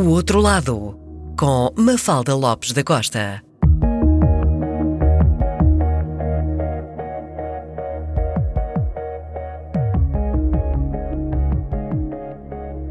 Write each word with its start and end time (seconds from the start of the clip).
O 0.00 0.10
Outro 0.10 0.40
Lado, 0.40 0.96
com 1.36 1.72
Mafalda 1.74 2.32
Lopes 2.32 2.70
da 2.70 2.84
Costa. 2.84 3.42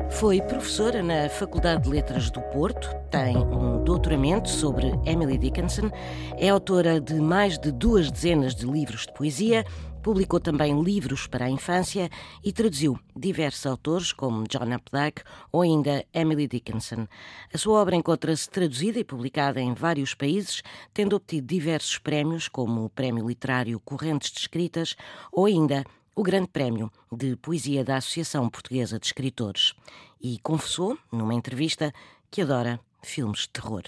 Foi 0.09 0.41
professora 0.41 1.01
na 1.01 1.29
Faculdade 1.29 1.83
de 1.83 1.89
Letras 1.89 2.29
do 2.29 2.41
Porto, 2.41 2.93
tem 3.09 3.37
um 3.37 3.81
doutoramento 3.85 4.49
sobre 4.49 4.91
Emily 5.05 5.37
Dickinson, 5.37 5.89
é 6.35 6.49
autora 6.49 6.99
de 6.99 7.13
mais 7.21 7.57
de 7.57 7.71
duas 7.71 8.11
dezenas 8.11 8.53
de 8.53 8.65
livros 8.65 9.05
de 9.05 9.13
poesia, 9.13 9.63
publicou 10.07 10.39
também 10.39 10.81
livros 10.81 11.27
para 11.27 11.43
a 11.43 11.49
infância 11.49 12.09
e 12.41 12.53
traduziu 12.53 12.97
diversos 13.13 13.65
autores, 13.65 14.13
como 14.13 14.47
John 14.47 14.73
Updike 14.73 15.21
ou 15.51 15.63
ainda 15.63 16.05
Emily 16.13 16.47
Dickinson. 16.47 17.09
A 17.53 17.57
sua 17.57 17.81
obra 17.81 17.93
encontra-se 17.93 18.49
traduzida 18.49 18.99
e 18.99 19.03
publicada 19.03 19.59
em 19.59 19.73
vários 19.73 20.13
países, 20.13 20.63
tendo 20.93 21.17
obtido 21.17 21.47
diversos 21.47 21.97
prémios, 21.97 22.47
como 22.47 22.85
o 22.85 22.89
Prémio 22.89 23.27
Literário 23.27 23.81
Correntes 23.81 24.31
de 24.31 24.39
Escritas 24.39 24.95
ou 25.29 25.45
ainda 25.45 25.83
o 26.15 26.23
Grande 26.23 26.47
Prémio 26.47 26.89
de 27.11 27.35
Poesia 27.35 27.83
da 27.83 27.97
Associação 27.97 28.49
Portuguesa 28.49 28.97
de 28.97 29.07
Escritores 29.07 29.73
e 30.21 30.39
confessou, 30.39 30.97
numa 31.11 31.33
entrevista, 31.33 31.93
que 32.31 32.43
adora 32.43 32.79
filmes 33.03 33.41
de 33.41 33.49
terror. 33.49 33.83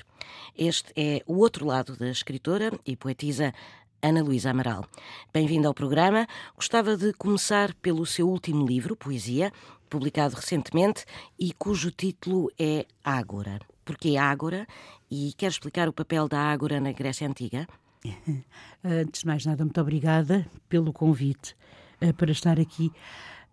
Este 0.58 0.92
é 0.96 1.24
o 1.26 1.38
outro 1.38 1.66
lado 1.66 1.96
da 1.96 2.10
escritora 2.10 2.72
e 2.86 2.96
poetisa 2.96 3.54
Ana 4.02 4.24
Luísa 4.24 4.52
Amaral. 4.52 4.86
Bem-vinda 5.34 5.68
ao 5.68 5.74
programa. 5.74 6.26
Gostava 6.56 6.96
de 6.96 7.12
começar 7.14 7.74
pelo 7.76 8.06
seu 8.06 8.30
último 8.30 8.66
livro, 8.66 8.96
Poesia, 8.96 9.52
publicado 9.90 10.36
recentemente 10.36 11.04
e 11.38 11.52
cujo 11.52 11.92
título 11.92 12.50
é 12.58 12.86
Ágora. 13.04 13.60
Porquê 13.84 14.16
Ágora? 14.16 14.66
E 15.12 15.34
quer 15.38 15.48
explicar 15.48 15.90
o 15.90 15.94
papel 15.94 16.30
da 16.30 16.40
Ágora 16.40 16.80
na 16.80 16.94
Grécia 16.94 17.28
Antiga? 17.28 17.68
Antes 18.84 19.22
de 19.22 19.28
mais 19.28 19.46
nada, 19.46 19.66
muito 19.66 19.82
obrigada 19.82 20.48
pelo 20.70 20.94
convite 20.94 21.56
uh, 22.02 22.14
para 22.14 22.32
estar 22.32 22.58
aqui. 22.58 22.94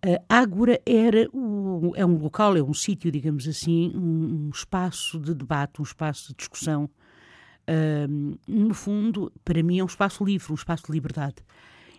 Uh, 0.05 0.23
Ágora 0.29 0.81
era 0.87 1.29
o, 1.33 1.93
é 1.97 2.07
um 2.07 2.19
local, 2.19 2.57
é 2.57 2.63
um 2.63 2.75
sítio, 2.75 3.11
digamos 3.11 3.49
assim, 3.49 3.91
um, 3.97 4.47
um, 4.47 4.51
espaço 4.51 5.19
de 5.19 5.35
debate, 5.35 5.81
um 5.81 5.85
espaço 5.85 6.29
de 6.29 6.37
discussão. 6.37 6.89
No 8.47 8.75
fundo, 8.75 9.33
para 9.45 9.63
mim, 9.63 9.79
é 9.79 9.83
um 9.83 9.87
espaço 9.87 10.25
livre, 10.25 10.53
um 10.53 10.55
espaço 10.55 10.87
de 10.87 10.93
liberdade. 10.93 11.37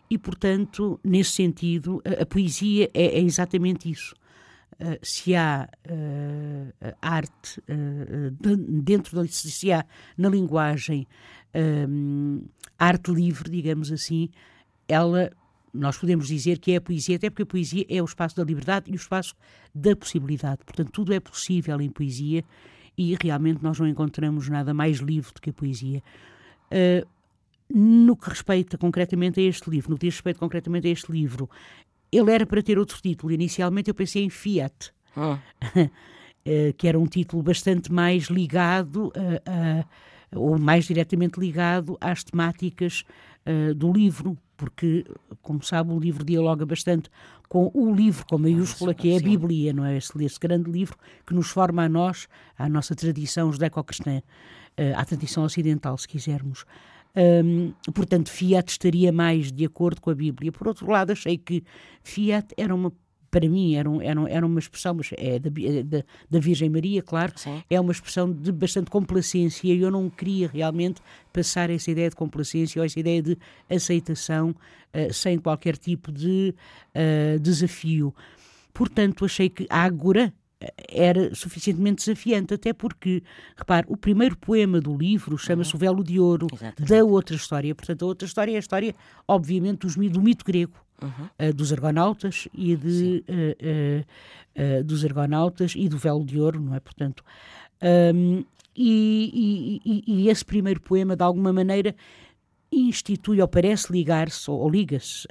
E, 0.10 0.18
portanto, 0.18 1.00
nesse 1.04 1.32
sentido, 1.32 2.02
a, 2.06 2.24
a 2.24 2.26
poesia 2.26 2.90
é, 2.94 3.18
é, 3.18 3.22
exatamente 3.22 3.90
isso. 3.90 4.16
Uh, 4.80 4.98
se 5.02 5.36
há 5.36 5.68
uh, 5.90 6.96
arte 7.02 7.60
uh, 7.62 8.32
dentro 8.84 9.16
da 9.16 9.28
se 9.28 9.72
há 9.72 9.84
na 10.16 10.30
linguagem 10.30 11.08
arte 12.78 13.12
livre, 13.12 13.50
digamos 13.50 13.92
assim, 13.92 14.30
ela 14.88 15.32
nós 15.74 15.98
podemos 15.98 16.28
dizer 16.28 16.60
que 16.60 16.74
é 16.74 16.76
a 16.76 16.82
poesia, 16.82 17.16
até 17.16 17.30
porque 17.30 17.42
a 17.42 17.48
poesia 17.48 17.86
é 17.90 18.02
o 18.02 18.06
espaço 18.06 18.36
da 18.36 18.44
liberdade 18.44 18.92
e 18.92 18.94
o 18.94 18.96
espaço 18.96 19.34
da 19.74 19.96
possibilidade. 19.96 20.60
Portanto, 20.64 20.92
tudo 20.92 21.14
é 21.14 21.20
possível 21.20 21.82
em 21.82 21.90
poesia 21.90 22.44
e 22.98 23.16
realmente 23.22 23.64
nós 23.64 23.80
não 23.80 23.88
encontramos 23.88 24.50
nada 24.50 24.74
mais 24.74 24.98
livre 24.98 25.32
do 25.34 25.42
que 25.42 25.50
a 25.50 25.54
poesia. 25.54 26.02
Uh, 26.72 27.08
no 27.70 28.16
que 28.16 28.30
respeita 28.30 28.78
concretamente 28.78 29.40
a 29.40 29.44
este 29.44 29.70
livro, 29.70 29.92
no 29.92 29.98
que 29.98 30.08
diz 30.08 30.16
respeito 30.16 30.40
concretamente 30.40 30.88
a 30.88 30.92
este 30.92 31.12
livro, 31.12 31.50
ele 32.12 32.32
era 32.32 32.46
para 32.46 32.64
ter 32.64 32.80
outro 32.80 33.00
título. 33.02 33.32
Inicialmente 33.32 33.90
eu 33.90 33.94
pensei 33.94 34.24
em 34.24 34.30
Fiat, 34.30 34.94
oh. 35.16 35.38
que 36.78 36.88
era 36.88 36.98
um 36.98 37.06
título 37.06 37.44
bastante 37.44 37.92
mais 37.92 38.28
ligado 38.28 39.12
a, 39.14 39.82
a, 39.82 39.86
ou 40.38 40.58
mais 40.58 40.86
diretamente 40.86 41.40
ligado 41.40 41.98
às 42.00 42.24
temáticas 42.24 43.04
uh, 43.46 43.74
do 43.74 43.92
livro, 43.92 44.38
porque, 44.58 45.06
como 45.42 45.64
sabe, 45.64 45.92
o 45.92 46.00
livro 46.00 46.26
dialoga 46.26 46.66
bastante 46.66 47.10
com 47.48 47.72
o 47.74 47.94
livro 47.94 48.26
com 48.26 48.38
maiúscula, 48.38 48.94
que 48.94 49.12
é 49.12 49.18
a 49.18 49.22
Bíblia, 49.22 49.72
não 49.72 49.86
é? 49.86 49.96
Esse, 49.98 50.12
esse 50.24 50.40
grande 50.40 50.70
livro 50.70 50.98
que 51.26 51.34
nos 51.34 51.48
forma 51.48 51.84
a 51.84 51.90
nós, 51.90 52.28
à 52.58 52.68
nossa 52.68 52.94
tradição 52.96 53.52
judaico-cristã, 53.52 54.22
eh, 54.76 54.94
à 54.94 55.06
tradição 55.06 55.44
ocidental, 55.44 55.98
se 55.98 56.08
quisermos. 56.08 56.66
Portanto, 57.96 58.30
Fiat 58.30 58.72
estaria 58.72 59.12
mais 59.12 59.52
de 59.52 59.66
acordo 59.66 60.00
com 60.00 60.12
a 60.12 60.16
Bíblia. 60.16 60.52
Por 60.52 60.68
outro 60.68 60.90
lado, 60.92 61.12
achei 61.12 61.36
que 61.38 61.64
Fiat 62.04 62.54
era 62.56 62.74
uma 62.76 62.92
para 63.38 63.48
mim 63.48 63.76
era, 63.76 63.88
um, 63.88 64.02
era, 64.02 64.20
um, 64.20 64.28
era 64.28 64.44
uma 64.44 64.58
expressão, 64.58 64.96
mas 64.96 65.12
é 65.16 65.38
da, 65.38 65.52
é 65.62 65.84
da, 65.84 66.04
da 66.28 66.40
Virgem 66.40 66.72
Maria, 66.72 67.04
claro, 67.04 67.34
Sim. 67.36 67.62
é 67.70 67.80
uma 67.80 67.92
expressão 67.92 68.32
de 68.34 68.52
bastante 68.52 68.90
complacência 68.90 69.72
e 69.72 69.80
eu 69.80 69.92
não 69.92 70.10
queria 70.10 70.50
realmente 70.52 71.00
passar 71.32 71.70
essa 71.70 71.92
ideia 71.92 72.10
de 72.10 72.16
complacência 72.16 72.82
ou 72.82 72.86
essa 72.86 73.00
ideia 73.00 73.22
de 73.22 73.38
aceitação 73.70 74.50
uh, 74.50 75.14
sem 75.14 75.38
qualquer 75.38 75.78
tipo 75.78 76.12
de 76.12 76.52
uh, 76.96 77.40
desafio. 77.40 78.12
Portanto, 78.74 79.24
achei 79.24 79.50
que 79.50 79.68
Ágora 79.70 80.34
eh, 80.60 80.74
era 80.90 81.36
suficientemente 81.36 82.06
desafiante, 82.06 82.56
até 82.56 82.74
porque, 82.74 83.22
repare, 83.56 83.86
o 83.88 83.96
primeiro 83.96 84.36
poema 84.36 84.82
do 84.82 84.98
livro 84.98 85.38
chama-se 85.38 85.74
uhum. 85.74 85.78
O 85.78 85.80
Velo 85.80 86.04
de 86.04 86.20
Ouro, 86.20 86.48
Exatamente. 86.52 86.90
da 86.92 87.04
outra 87.04 87.36
história. 87.36 87.76
Portanto, 87.76 88.02
a 88.04 88.08
outra 88.08 88.28
história 88.28 88.52
é 88.54 88.56
a 88.56 88.60
história, 88.60 88.96
obviamente, 89.28 89.82
dos, 89.82 89.96
do 89.96 90.22
mito 90.24 90.44
grego 90.44 90.87
uhum. 91.02 91.50
uh, 91.50 91.54
dos 91.54 91.72
argonautas 91.72 92.48
e 92.54 92.76
de, 92.76 93.24
uh, 93.28 94.02
uh, 94.82 94.84
dos 94.84 95.04
argonautas 95.04 95.74
e 95.76 95.88
do 95.88 95.98
véu 95.98 96.24
de 96.24 96.40
ouro, 96.40 96.60
não 96.60 96.76
é? 96.76 96.80
Portanto, 96.80 97.24
um, 98.14 98.44
e, 98.76 99.82
e, 99.84 100.04
e, 100.06 100.30
esse 100.30 100.46
primeiro 100.46 100.80
poema, 100.80 101.16
de 101.16 101.24
alguma 101.24 101.52
maneira, 101.52 101.96
institui 102.72 103.42
ou 103.42 103.48
parece 103.48 103.92
ligar-se 103.92 104.50
ou, 104.52 104.60
ou 104.60 104.70
liga-se 104.70 105.28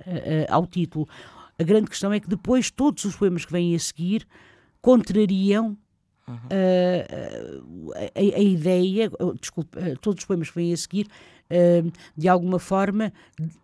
ao 0.49 0.67
título. 0.67 1.09
A 1.57 1.63
grande 1.63 1.89
questão 1.89 2.13
é 2.13 2.19
que 2.19 2.29
depois 2.29 2.73
todos 2.73 3.05
os 3.05 3.15
poemas 3.15 3.45
que 3.45 3.53
vêm 3.53 3.75
a 3.75 3.79
seguir 3.79 4.27
contrariam 4.83 5.77
Uh, 6.29 7.93
a, 7.95 8.19
a, 8.19 8.43
ideia, 8.43 9.09
desculpe, 9.41 9.79
todos 10.01 10.23
os 10.23 10.27
poemas 10.27 10.51
que 10.51 10.57
vêm 10.57 10.73
a 10.73 10.77
seguir 10.77 11.07
de 12.17 12.29
alguma 12.29 12.59
forma, 12.59 13.13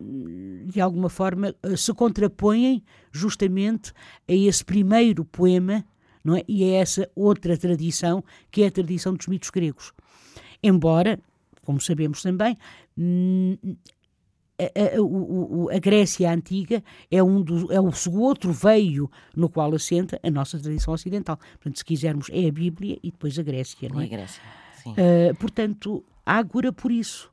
de 0.00 0.80
alguma 0.80 1.08
forma 1.08 1.54
eh, 1.62 1.76
se 1.76 1.92
contrapõem 1.92 2.82
justamente 3.10 3.92
a 4.28 4.32
esse 4.32 4.64
primeiro 4.64 5.24
poema 5.24 5.84
não 6.24 6.36
é? 6.36 6.44
e 6.46 6.62
a 6.64 6.78
essa 6.78 7.10
outra 7.14 7.56
tradição, 7.56 8.22
que 8.50 8.62
é 8.62 8.68
a 8.68 8.70
tradição 8.70 9.14
dos 9.14 9.26
mitos 9.26 9.50
gregos. 9.50 9.92
Embora, 10.62 11.18
como 11.64 11.80
sabemos 11.80 12.22
também, 12.22 12.56
hum, 12.96 13.58
a, 14.66 15.72
a, 15.72 15.76
a, 15.76 15.78
Grécia 15.78 16.30
Antiga 16.32 16.82
é, 17.10 17.22
um 17.22 17.42
do, 17.42 17.72
é 17.72 17.80
o 17.80 17.92
outro 18.18 18.52
veio 18.52 19.10
no 19.36 19.48
qual 19.48 19.74
assenta 19.74 20.18
a 20.22 20.30
nossa 20.30 20.58
tradição 20.58 20.94
ocidental. 20.94 21.36
Portanto, 21.36 21.78
se 21.78 21.84
quisermos, 21.84 22.28
é 22.32 22.46
a 22.46 22.52
Bíblia 22.52 22.98
e 23.02 23.10
depois 23.10 23.38
a 23.38 23.42
Grécia. 23.42 23.88
Não 23.88 24.00
é? 24.00 24.04
a 24.04 24.08
Grécia, 24.08 24.42
sim. 24.82 24.92
Uh, 24.92 25.34
portanto, 25.36 26.04
Ágora 26.24 26.72
por 26.72 26.90
isso. 26.92 27.30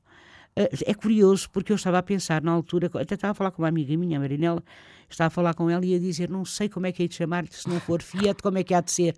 Eh, 0.55 0.69
é 0.87 0.93
curioso, 0.93 1.49
porque 1.51 1.71
eu 1.71 1.75
estava 1.75 1.99
a 1.99 2.03
pensar 2.03 2.41
na 2.41 2.51
altura, 2.51 2.89
até 2.95 3.15
estava 3.15 3.31
a 3.31 3.33
falar 3.33 3.51
com 3.51 3.61
uma 3.61 3.67
amiga 3.67 3.95
minha, 3.95 4.17
a 4.17 4.19
Marinela, 4.19 4.63
estava 5.09 5.27
a 5.27 5.29
falar 5.29 5.53
com 5.53 5.69
ela 5.69 5.85
e 5.85 5.95
a 5.95 5.99
dizer: 5.99 6.29
Não 6.29 6.43
sei 6.43 6.67
como 6.67 6.87
é 6.87 6.91
que 6.91 7.03
é 7.03 7.07
de 7.07 7.15
chamar, 7.15 7.47
se 7.47 7.67
não 7.69 7.79
for 7.79 8.01
Fiat, 8.01 8.41
como 8.41 8.57
é 8.57 8.63
que 8.63 8.73
há 8.73 8.81
de 8.81 8.91
ser. 8.91 9.15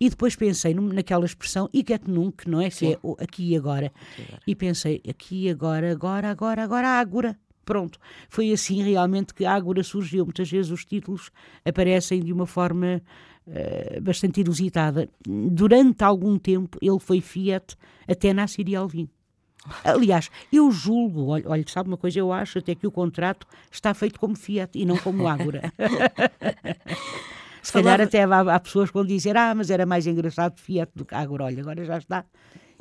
E 0.00 0.10
depois 0.10 0.36
pensei 0.36 0.74
naquela 0.74 1.24
expressão, 1.24 1.68
e 1.72 1.82
que 1.82 1.98
nunca, 2.06 2.50
não 2.50 2.60
é? 2.60 2.68
Que 2.68 2.94
é 2.94 2.98
aqui 3.18 3.52
e 3.52 3.56
agora. 3.56 3.92
Agora. 4.18 4.42
E 4.46 4.54
pensei: 4.54 5.00
aqui, 5.08 5.48
agora, 5.48 5.92
agora, 5.92 6.30
agora, 6.30 6.62
agora, 6.62 6.88
ágora. 6.88 7.38
Pronto. 7.64 7.98
Foi 8.28 8.52
assim 8.52 8.82
realmente 8.82 9.34
que 9.34 9.44
a 9.44 9.52
Ágora 9.52 9.82
surgiu. 9.82 10.24
Muitas 10.24 10.50
vezes 10.50 10.70
os 10.70 10.84
títulos 10.84 11.30
aparecem 11.64 12.20
de 12.20 12.32
uma 12.32 12.46
forma 12.46 13.00
uh, 13.46 14.00
bastante 14.00 14.40
inusitada. 14.40 15.08
Durante 15.26 16.02
algum 16.02 16.38
tempo 16.38 16.78
ele 16.80 16.98
foi 16.98 17.20
Fiat 17.20 17.76
até 18.08 18.32
na 18.32 18.46
Síria 18.46 18.80
Alvim. 18.80 19.08
Aliás, 19.84 20.28
eu 20.52 20.72
julgo, 20.72 21.30
olha, 21.30 21.64
sabe 21.68 21.88
uma 21.88 21.96
coisa, 21.96 22.18
eu 22.18 22.32
acho 22.32 22.58
até 22.58 22.74
que 22.74 22.84
o 22.84 22.90
contrato 22.90 23.46
está 23.70 23.94
feito 23.94 24.18
como 24.18 24.34
Fiat 24.34 24.76
e 24.76 24.84
não 24.84 24.96
como 24.96 25.28
Ágora. 25.28 25.72
Se 27.62 27.72
calhar 27.72 28.00
até 28.00 28.24
há, 28.24 28.40
há, 28.40 28.58
pessoas 28.58 28.90
que 28.90 28.94
vão 28.94 29.06
dizer, 29.06 29.36
ah, 29.36 29.54
mas 29.54 29.70
era 29.70 29.86
mais 29.86 30.04
engraçado 30.04 30.58
Fiat 30.58 30.90
do 30.96 31.04
que 31.04 31.14
Ágora. 31.14 31.44
Olha, 31.44 31.60
agora 31.60 31.84
já 31.84 31.96
está. 31.96 32.24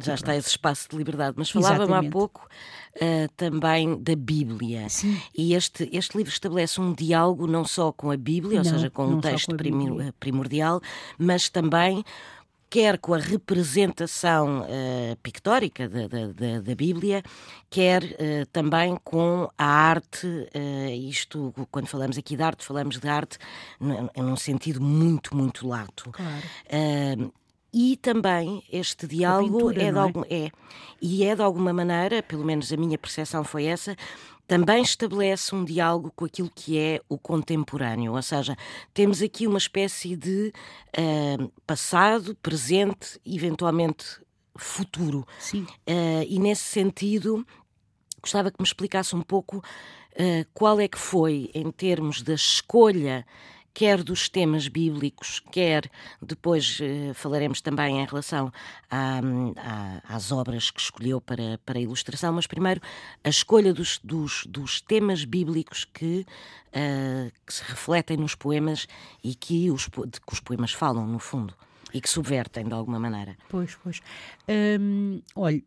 Já 0.04 0.16
está 0.16 0.36
esse 0.36 0.50
espaço 0.50 0.88
de 0.90 0.98
liberdade. 0.98 1.36
Mas 1.38 1.50
falava-me 1.50 1.94
há 1.94 2.10
pouco 2.10 2.48
uh, 2.96 3.30
também 3.36 4.02
da 4.02 4.16
Bíblia. 4.16 4.90
Sim. 4.90 5.20
E 5.36 5.54
este, 5.54 5.90
este 5.92 6.18
livro 6.18 6.32
estabelece 6.32 6.80
um 6.80 6.94
diálogo 6.94 7.48
não 7.48 7.66
só 7.66 7.92
com 7.92 8.12
a 8.12 8.18
Bíblia, 8.18 8.64
não, 8.64 8.72
ou 8.72 8.78
seja, 8.78 8.90
com 8.90 9.06
um 9.06 9.22
texto 9.22 9.52
com 9.52 10.12
primordial, 10.20 10.82
mas 11.18 11.50
também 11.50 12.04
quer 12.72 12.98
com 13.00 13.14
a 13.14 13.18
representação 13.18 14.62
uh, 14.62 15.16
pictórica 15.22 15.90
da, 15.90 16.08
da, 16.08 16.62
da, 16.62 16.74
Bíblia, 16.74 17.22
quer 17.70 18.02
uh, 18.02 18.46
também 18.54 18.98
com 19.04 19.50
a 19.58 19.66
arte. 19.66 20.26
Uh, 20.26 20.90
isto, 21.10 21.54
quando 21.70 21.88
falamos 21.88 22.18
aqui 22.18 22.38
de 22.38 22.42
arte, 22.42 22.64
falamos 22.64 22.98
de 22.98 23.10
arte 23.10 23.38
num 24.16 24.38
sentido 24.38 24.82
muito, 24.82 25.36
muito 25.36 25.68
lato. 25.68 26.10
Claro 26.12 27.32
e 27.74 27.96
também 27.98 28.64
este 28.72 29.08
diálogo 29.08 29.58
pintura, 29.58 29.84
é, 29.84 29.92
de 29.92 29.98
algum, 29.98 30.24
é? 30.24 30.46
é 30.46 30.52
e 31.02 31.24
é 31.24 31.36
de 31.36 31.42
alguma 31.42 31.72
maneira, 31.72 32.22
pelo 32.22 32.44
menos 32.44 32.72
a 32.72 32.78
minha 32.78 32.98
percepção 32.98 33.44
foi 33.44 33.66
essa, 33.66 33.96
também 34.46 34.84
estabelece 34.84 35.56
um 35.56 35.64
diálogo 35.64 36.12
com 36.14 36.26
aquilo 36.26 36.52
que 36.54 36.78
é 36.78 37.00
o 37.08 37.18
contemporâneo, 37.18 38.14
ou 38.14 38.22
seja, 38.22 38.58
temos 38.94 39.22
aqui 39.22 39.48
uma 39.48 39.58
espécie 39.58 40.16
de 40.16 40.52
uh, 40.98 41.52
passado, 41.66 42.36
presente, 42.36 43.20
eventualmente 43.26 44.06
futuro. 44.58 45.26
Sim. 45.40 45.64
Uh, 45.88 46.26
e 46.28 46.38
nesse 46.38 46.64
sentido, 46.64 47.48
gostava 48.22 48.52
que 48.52 48.60
me 48.60 48.68
explicasse 48.68 49.16
um 49.16 49.22
pouco 49.22 49.58
uh, 49.60 50.46
qual 50.54 50.82
é 50.82 50.88
que 50.88 51.00
foi, 51.00 51.50
em 51.54 51.72
termos 51.72 52.22
da 52.22 52.34
escolha 52.34 53.26
quer 53.74 54.04
dos 54.04 54.30
temas 54.30 54.68
bíblicos, 54.68 55.40
quer 55.52 55.90
depois 56.22 56.80
eh, 56.82 57.14
falaremos 57.14 57.62
também 57.62 58.00
em 58.00 58.06
relação 58.06 58.52
à, 58.90 59.20
à, 59.58 60.16
às 60.16 60.32
obras 60.32 60.70
que 60.70 60.82
escolheu 60.82 61.22
para, 61.22 61.58
para 61.66 61.80
a 61.80 61.82
ilustração, 61.82 62.34
mas 62.34 62.48
primeiro 62.48 62.82
a 63.24 63.30
escolha 63.30 63.74
dos, 63.74 64.00
dos, 64.04 64.46
dos 64.46 64.82
temas 64.82 65.24
bíblicos 65.24 65.86
que, 65.86 66.26
uh, 66.68 67.32
que, 67.46 67.54
se 67.54 67.64
refletem 67.64 68.18
nos 68.18 68.36
poemas 68.36 68.88
e 69.24 69.34
que 69.36 69.72
os, 69.72 69.84
de 69.84 70.20
que 70.20 70.34
os 70.34 70.40
poemas 70.40 70.74
falam, 70.74 71.08
no 71.08 71.20
fundo. 71.20 71.54
E 71.94 72.00
que 72.00 72.10
subvertem 72.10 72.66
de 72.66 72.74
alguma 72.74 72.98
maneira. 72.98 73.36
Pois, 73.50 73.76
pois. 73.84 74.02
Hum, 74.80 75.22
olha, 75.36 75.62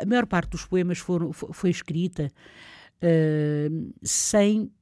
a, 0.00 0.06
maior 0.06 0.24
parte 0.24 0.52
dos 0.52 0.64
poemas 0.64 0.96
foram, 0.96 1.30
foi 1.30 1.68
escrita 1.68 2.32
uh, 3.02 3.92
sem 4.02 4.72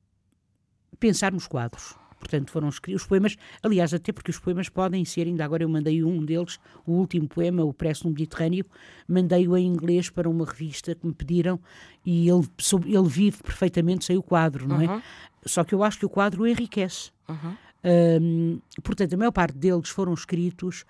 pensar 1.01 1.33
nos 1.33 1.49
quadros 1.49 1.97
portanto 2.21 2.51
foram 2.51 2.69
escritos 2.69 3.03
os 3.03 3.09
poemas, 3.09 3.37
aliás, 3.63 3.93
até 3.93 4.13
porque 4.13 4.31
os 4.31 4.39
poemas 4.39 4.69
podem 4.69 5.05
ser, 5.05 5.27
ainda 5.27 5.45
agora 5.45 5.65
eu 5.65 5.69
mandei 5.69 6.05
um 6.05 6.25
deles, 6.25 6.61
o 6.87 6.93
último 6.93 7.27
poema, 7.27 7.65
o 7.65 7.73
Preço 7.73 8.05
no 8.05 8.11
Mediterrâneo, 8.11 8.65
mandei-o 9.09 9.57
em 9.57 9.67
inglês 9.67 10.11
para 10.11 10.29
uma 10.29 10.45
revista 10.45 10.95
que 10.95 11.07
me 11.07 11.13
pediram 11.13 11.59
e 12.05 12.29
ele, 12.29 12.47
ele 12.87 13.09
vive 13.09 13.43
perfeitamente 13.43 14.05
sem 14.05 14.17
o 14.17 14.23
quadro, 14.23 14.69
não 14.69 14.81
é? 14.81 14.87
Uhum. 14.87 15.03
Só 15.47 15.65
que 15.65 15.75
eu 15.75 15.83
acho 15.83 15.99
que 15.99 16.07
o 16.07 16.11
quadro 16.11 16.47
enriquece. 16.47 17.11
Uhum. 17.29 17.57
Um, 17.83 18.61
portanto, 18.83 19.15
a 19.15 19.17
maior 19.17 19.33
parte 19.33 19.57
deles 19.57 19.89
foram 19.89 20.13
escritos 20.13 20.85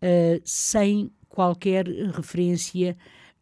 uh, 0.00 0.40
sem 0.44 1.10
qualquer 1.28 1.86
referência 1.86 2.96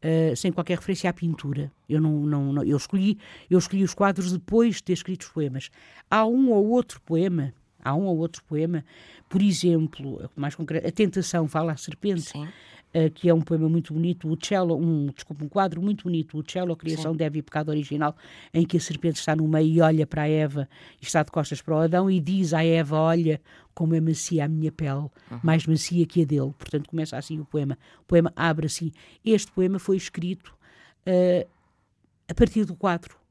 uh, 0.04 0.36
sem 0.36 0.52
qualquer 0.52 0.78
referência 0.78 1.08
à 1.08 1.12
pintura. 1.12 1.72
Eu 1.88 2.00
não, 2.00 2.20
não, 2.20 2.52
não, 2.52 2.64
eu 2.64 2.76
escolhi 2.76 3.18
eu 3.50 3.58
escolhi 3.58 3.82
os 3.82 3.94
quadros 3.94 4.32
depois 4.32 4.76
de 4.76 4.84
ter 4.84 4.92
escrito 4.92 5.22
os 5.22 5.28
poemas. 5.28 5.70
Há 6.10 6.26
um 6.26 6.50
ou 6.50 6.68
outro 6.68 7.00
poema, 7.00 7.52
há 7.82 7.94
um 7.94 8.04
ou 8.04 8.18
outro 8.18 8.44
poema, 8.44 8.84
por 9.28 9.42
exemplo, 9.42 10.30
mais 10.36 10.54
concreto, 10.54 10.86
a 10.86 10.92
Tentação 10.92 11.48
fala 11.48 11.72
à 11.72 11.76
serpente. 11.76 12.22
Sim 12.22 12.48
que 13.14 13.28
é 13.28 13.34
um 13.34 13.40
poema 13.40 13.68
muito 13.68 13.92
bonito, 13.92 14.32
o 14.32 14.38
cello, 14.40 14.76
um, 14.76 15.06
desculpa, 15.06 15.44
um 15.44 15.48
quadro 15.48 15.82
muito 15.82 16.04
bonito, 16.04 16.38
o 16.38 16.44
cello, 16.48 16.72
a 16.72 16.76
criação 16.76 17.12
Sim. 17.12 17.18
deve 17.18 17.38
e 17.40 17.42
pecado 17.42 17.68
original, 17.70 18.16
em 18.52 18.64
que 18.64 18.76
a 18.76 18.80
serpente 18.80 19.18
está 19.18 19.34
no 19.34 19.48
meio 19.48 19.66
e 19.66 19.80
olha 19.80 20.06
para 20.06 20.22
a 20.22 20.28
Eva 20.28 20.68
e 21.00 21.04
está 21.04 21.22
de 21.22 21.30
costas 21.30 21.60
para 21.60 21.74
o 21.74 21.78
Adão 21.78 22.10
e 22.10 22.20
diz 22.20 22.54
à 22.54 22.64
Eva, 22.64 22.96
olha 22.96 23.40
como 23.74 23.94
é 23.94 24.00
macia 24.00 24.44
a 24.44 24.48
minha 24.48 24.70
pele, 24.70 25.10
uhum. 25.30 25.40
mais 25.42 25.66
macia 25.66 26.06
que 26.06 26.22
a 26.22 26.24
dele. 26.24 26.54
Portanto, 26.56 26.88
começa 26.88 27.16
assim 27.16 27.40
o 27.40 27.44
poema. 27.44 27.76
O 28.02 28.04
poema 28.04 28.32
abre 28.36 28.66
assim. 28.66 28.92
Este 29.24 29.50
poema 29.50 29.80
foi 29.80 29.96
escrito 29.96 30.54
uh, 31.06 31.48
a 32.28 32.34
partir 32.34 32.64
do 32.64 32.76
quadro 32.76 33.23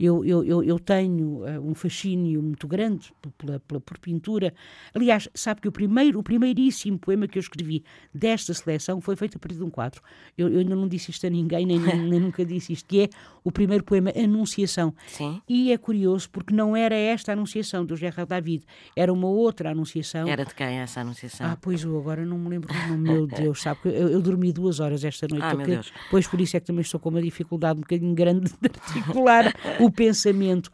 eu, 0.00 0.24
eu, 0.24 0.42
eu, 0.42 0.62
eu 0.62 0.78
tenho 0.78 1.44
uh, 1.44 1.60
um 1.60 1.74
fascínio 1.74 2.42
muito 2.42 2.66
grande 2.66 3.12
pela, 3.36 3.60
pela, 3.60 3.80
por 3.80 3.98
pintura. 3.98 4.54
Aliás, 4.94 5.28
sabe 5.34 5.60
que 5.60 5.68
o 5.68 5.72
primeiro, 5.72 6.18
o 6.18 6.22
primeiríssimo 6.22 6.98
poema 6.98 7.28
que 7.28 7.36
eu 7.36 7.40
escrevi 7.40 7.84
desta 8.12 8.54
seleção 8.54 8.98
foi 9.02 9.14
feito 9.14 9.36
a 9.36 9.38
partir 9.38 9.58
de 9.58 9.62
um 9.62 9.68
quadro. 9.68 10.00
Eu, 10.38 10.48
eu 10.48 10.60
ainda 10.60 10.74
não 10.74 10.88
disse 10.88 11.10
isto 11.10 11.26
a 11.26 11.30
ninguém, 11.30 11.66
nem, 11.66 11.78
nem, 11.78 12.18
nunca 12.18 12.46
disse 12.46 12.72
isto, 12.72 12.88
que 12.88 13.02
é 13.02 13.08
o 13.44 13.50
primeiro 13.50 13.84
poema 13.84 14.12
Anunciação. 14.16 14.94
Sim. 15.06 15.40
E 15.48 15.72
é 15.72 15.78
curioso 15.78 16.28
porque 16.30 16.54
não 16.54 16.76
era 16.76 16.94
esta 16.94 17.32
a 17.32 17.34
Anunciação 17.34 17.84
do 17.84 17.96
Gerard 17.96 18.28
David, 18.28 18.64
era 18.96 19.12
uma 19.12 19.28
outra 19.28 19.70
Anunciação. 19.70 20.28
Era 20.28 20.44
de 20.44 20.54
quem 20.54 20.78
essa 20.78 21.00
Anunciação? 21.00 21.46
Ah, 21.46 21.56
pois 21.60 21.82
eu 21.82 21.98
agora 21.98 22.24
não 22.24 22.38
me 22.38 22.48
lembro 22.48 22.72
do 22.72 22.88
nome, 22.88 23.10
meu 23.10 23.26
Deus, 23.26 23.62
sabe? 23.62 23.80
Eu, 23.84 24.08
eu 24.08 24.22
dormi 24.22 24.52
duas 24.52 24.80
horas 24.80 25.04
esta 25.04 25.26
noite. 25.28 25.44
Ah, 25.44 25.54
meu 25.54 25.66
Deus. 25.66 25.92
Pois 26.10 26.26
por 26.26 26.40
isso 26.40 26.56
é 26.56 26.60
que 26.60 26.66
também 26.66 26.82
estou 26.82 27.00
com 27.00 27.08
uma 27.08 27.22
dificuldade 27.22 27.78
um 27.78 27.82
bocadinho 27.82 28.14
grande 28.14 28.50
de 28.50 28.68
articular 28.68 29.54
o 29.80 29.90
pensamento. 29.90 30.70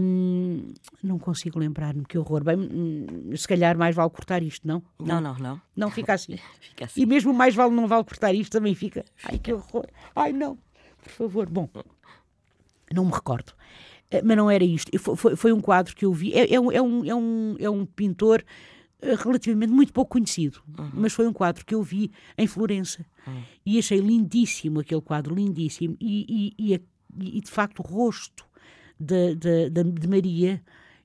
Hum, 0.00 0.74
não 1.02 1.20
consigo 1.20 1.58
lembrar-me, 1.58 2.04
que 2.04 2.18
horror. 2.18 2.42
Bem, 2.42 2.56
hum, 2.56 3.30
se 3.36 3.46
calhar 3.46 3.78
mais 3.78 3.94
vale 3.94 4.10
cortar 4.10 4.42
isto, 4.42 4.66
não? 4.66 4.82
Não, 4.98 5.20
não, 5.20 5.34
não. 5.34 5.60
Não, 5.76 5.90
fica 5.90 6.14
assim. 6.14 6.36
fica 6.60 6.86
assim. 6.86 7.00
E 7.00 7.06
mesmo 7.06 7.32
mais 7.32 7.54
vale 7.54 7.72
não 7.72 7.86
vale 7.86 8.02
cortar 8.02 8.34
isto, 8.34 8.50
também 8.50 8.74
fica. 8.74 9.04
Ai, 9.24 9.38
que 9.38 9.52
horror. 9.52 9.86
Ai, 10.16 10.32
não. 10.32 10.58
Por 11.02 11.10
favor. 11.10 11.48
Bom, 11.48 11.68
não 12.92 13.04
me 13.04 13.12
recordo. 13.12 13.52
Eh, 14.10 14.22
mas 14.22 14.36
não 14.36 14.50
era 14.50 14.64
isto. 14.64 14.96
Foi, 14.98 15.36
foi, 15.36 15.52
um 15.52 15.60
quadro 15.60 15.94
que 15.94 16.04
eu 16.04 16.12
vi. 16.12 16.32
É, 16.32 16.54
é, 16.54 16.60
um, 16.60 16.70
é, 16.70 16.80
um, 16.80 17.04
é, 17.04 17.14
um, 17.14 17.56
é 17.58 17.70
um 17.70 17.84
pintor 17.84 18.44
eh, 19.00 19.14
relativamente 19.16 19.72
muito 19.72 19.92
pouco 19.92 20.12
conhecido, 20.12 20.60
uhum. 20.78 20.90
mas 20.94 21.12
foi 21.12 21.26
um 21.26 21.32
quadro 21.32 21.66
que 21.66 21.74
eu 21.74 21.82
vi 21.82 22.12
em 22.38 22.46
Florença 22.46 23.04
uhum. 23.26 23.42
e 23.66 23.78
achei 23.78 23.98
lindíssimo 23.98 24.80
aquele 24.80 25.00
quadro, 25.00 25.34
lindíssimo. 25.34 25.96
E, 26.00 26.54
e, 26.58 26.74
e, 26.74 26.80
e 27.20 27.40
de 27.40 27.50
facto 27.50 27.80
o 27.80 27.82
rosto 27.82 28.44
de, 28.98 29.34
de, 29.34 29.70
de, 29.70 29.82
de, 29.82 30.08
Maria 30.08 30.62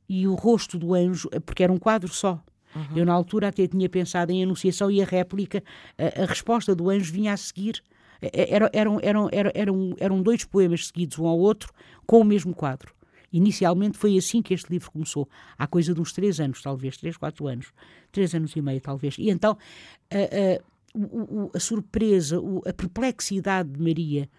e 0.07 0.27
o 0.27 0.35
rosto 0.35 0.77
do 0.77 0.93
anjo, 0.93 1.27
porque 1.45 1.63
era 1.63 1.73
um 1.73 1.79
quadro 1.79 2.13
só. 2.13 2.41
Uhum. 2.75 2.97
Eu, 2.97 3.05
na 3.05 3.13
altura, 3.13 3.47
até 3.47 3.65
tinha 3.65 3.89
pensado 3.89 4.31
em 4.31 4.43
Anunciação 4.43 4.91
e 4.91 5.01
a 5.01 5.05
réplica, 5.05 5.63
a, 5.97 6.23
a 6.23 6.25
resposta 6.25 6.75
do 6.75 6.89
anjo 6.89 7.11
vinha 7.11 7.33
a 7.33 7.38
seguir. 7.38 7.81
Era, 8.21 8.69
eram, 8.73 8.99
eram, 9.01 9.29
eram, 9.31 9.51
eram, 9.53 9.95
eram 9.99 10.21
dois 10.21 10.43
poemas 10.43 10.87
seguidos, 10.87 11.19
um 11.19 11.27
ao 11.27 11.37
outro, 11.37 11.73
com 12.05 12.19
o 12.21 12.25
mesmo 12.25 12.53
quadro. 12.53 12.93
Inicialmente 13.31 13.97
foi 13.97 14.17
assim 14.17 14.41
que 14.41 14.53
este 14.53 14.69
livro 14.71 14.89
começou, 14.91 15.27
há 15.57 15.67
coisa 15.67 15.93
de 15.93 15.99
uns 15.99 16.13
três 16.13 16.39
anos, 16.39 16.61
talvez, 16.61 16.97
três, 16.97 17.17
quatro 17.17 17.47
anos, 17.47 17.73
três 18.11 18.33
anos 18.33 18.55
e 18.55 18.61
meio, 18.61 18.79
talvez. 18.79 19.15
E 19.17 19.29
então 19.29 19.57
a, 20.09 20.15
a, 20.15 21.57
a 21.57 21.59
surpresa, 21.59 22.39
a 22.65 22.73
perplexidade 22.73 23.69
de 23.69 23.81
Maria 23.81 24.29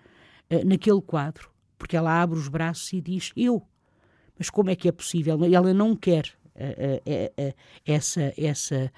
naquele 0.65 1.03
quadro 1.03 1.51
porque 1.79 1.97
ela 1.97 2.21
abre 2.21 2.39
os 2.39 2.49
braços 2.49 2.93
e 2.93 3.01
diz: 3.01 3.33
Eu. 3.37 3.63
Mas 4.37 4.51
como 4.51 4.69
é 4.69 4.77
que 4.77 4.89
é 4.89 4.93
possível? 4.93 5.39
Ela 5.45 5.73
não 5.73 5.97
quer 5.97 6.27
uh, 6.55 7.41
uh, 7.41 7.55
essa, 7.85 8.33
essa, 8.37 8.93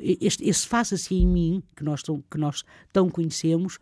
este, 0.00 0.48
esse 0.48 0.66
faça-se 0.66 1.14
em 1.14 1.26
mim, 1.26 1.62
que 1.74 1.82
nós, 1.82 2.02
tão, 2.02 2.22
que 2.30 2.38
nós 2.38 2.62
tão 2.92 3.08
conhecemos, 3.08 3.78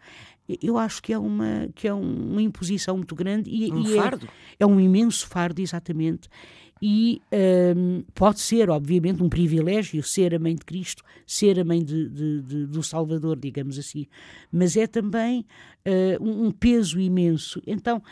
eu 0.62 0.76
acho 0.76 1.02
que 1.02 1.12
é 1.12 1.18
uma, 1.18 1.68
que 1.75 1.87
é 1.87 1.94
uma 1.94 2.42
imposição 2.42 2.96
muito 2.96 3.14
grande. 3.14 3.50
E, 3.50 3.72
um 3.72 3.82
e 3.82 3.92
é 3.92 3.96
fardo. 3.96 4.26
É, 4.58 4.64
é, 4.64 4.66
um 4.66 4.80
imenso 4.80 5.26
fardo, 5.26 5.61
exatamente 5.61 6.28
e 6.84 7.22
um, 7.76 8.02
pode 8.12 8.40
ser, 8.40 8.68
obviamente, 8.68 9.22
um 9.22 9.28
privilégio 9.28 10.02
ser 10.02 10.34
a 10.34 10.38
mãe 10.40 10.56
de 10.56 10.64
Cristo, 10.64 11.04
ser 11.25 11.61
a 11.61 11.64
mãe 11.64 11.80
de, 11.80 12.08
de, 12.08 12.42
de, 12.42 12.66
do 12.66 12.82
Salvador, 12.82 13.38
digamos 13.38 13.78
assim, 13.78 14.08
mas 14.50 14.76
é 14.76 14.88
também 14.88 15.46
uh, 15.87 16.20
um 16.20 16.50
peso 16.50 16.99
imenso. 16.99 17.62
Então, 17.64 18.02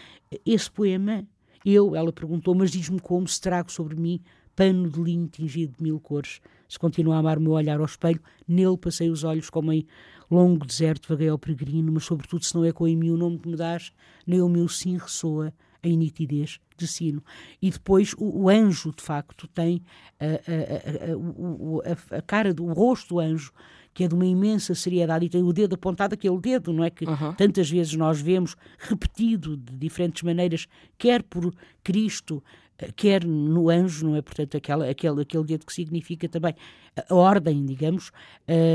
esse 0.46 0.70
poema, 0.70 1.26
eu, 1.66 1.96
ela 1.96 2.12
perguntou, 2.12 2.54
mas 2.54 2.70
diz-me 2.70 3.00
como 3.00 3.26
se 3.26 3.40
trago 3.40 3.72
sobre 3.72 3.96
mim 3.96 4.20
pano 4.54 4.88
de 4.88 5.02
linho 5.02 5.26
tingido 5.26 5.74
de 5.76 5.82
mil 5.82 5.98
cores. 5.98 6.40
Se 6.68 6.78
continuo 6.78 7.12
a 7.12 7.18
amar 7.18 7.38
o 7.38 7.40
meu 7.40 7.52
olhar 7.52 7.80
ao 7.80 7.86
espelho, 7.86 8.20
nele 8.46 8.76
passei 8.76 9.10
os 9.10 9.24
olhos 9.24 9.50
como 9.50 9.72
em 9.72 9.84
longo 10.30 10.66
deserto 10.66 11.08
vaguei 11.08 11.28
ao 11.28 11.38
peregrino, 11.38 11.92
mas 11.92 12.04
sobretudo 12.04 12.44
se 12.44 12.54
não 12.54 12.64
é 12.64 12.72
com 12.72 12.86
em 12.86 12.96
mim 12.96 13.10
o 13.10 13.16
nome 13.16 13.38
que 13.38 13.48
me 13.48 13.56
dás, 13.56 13.92
nem 14.26 14.40
o 14.40 14.48
meu 14.48 14.68
sim 14.68 14.96
ressoa 14.96 15.52
em 15.82 15.96
nitidez 15.96 16.60
de 16.76 16.86
sino. 16.86 17.22
E 17.60 17.70
depois 17.70 18.14
o, 18.16 18.44
o 18.44 18.48
anjo, 18.48 18.92
de 18.94 19.02
facto, 19.02 19.48
tem 19.48 19.82
a, 20.18 20.24
a, 21.84 22.16
a, 22.16 22.18
a, 22.18 22.22
cara 22.22 22.52
do 22.54 22.64
o 22.64 22.72
rosto 22.72 23.14
do 23.14 23.20
anjo, 23.20 23.52
que 23.92 24.04
é 24.04 24.08
de 24.08 24.14
uma 24.14 24.26
imensa 24.26 24.74
seriedade, 24.74 25.26
e 25.26 25.28
tem 25.28 25.42
o 25.42 25.52
dedo 25.52 25.74
apontado, 25.74 26.14
aquele 26.14 26.38
dedo, 26.38 26.72
não 26.72 26.84
é? 26.84 26.90
Que 26.90 27.04
uhum. 27.04 27.34
tantas 27.34 27.68
vezes 27.68 27.94
nós 27.94 28.20
vemos 28.20 28.56
repetido 28.78 29.56
de 29.56 29.76
diferentes 29.76 30.22
maneiras, 30.22 30.66
quer 30.96 31.22
por 31.22 31.52
Cristo, 31.82 32.42
quer 32.96 33.24
no 33.24 33.68
anjo, 33.68 34.06
não 34.06 34.16
é? 34.16 34.22
Portanto, 34.22 34.56
aquela, 34.56 34.88
aquele, 34.88 35.22
aquele 35.22 35.44
dedo 35.44 35.66
que 35.66 35.72
significa 35.72 36.28
também 36.28 36.54
a 37.08 37.14
ordem, 37.14 37.64
digamos, 37.64 38.10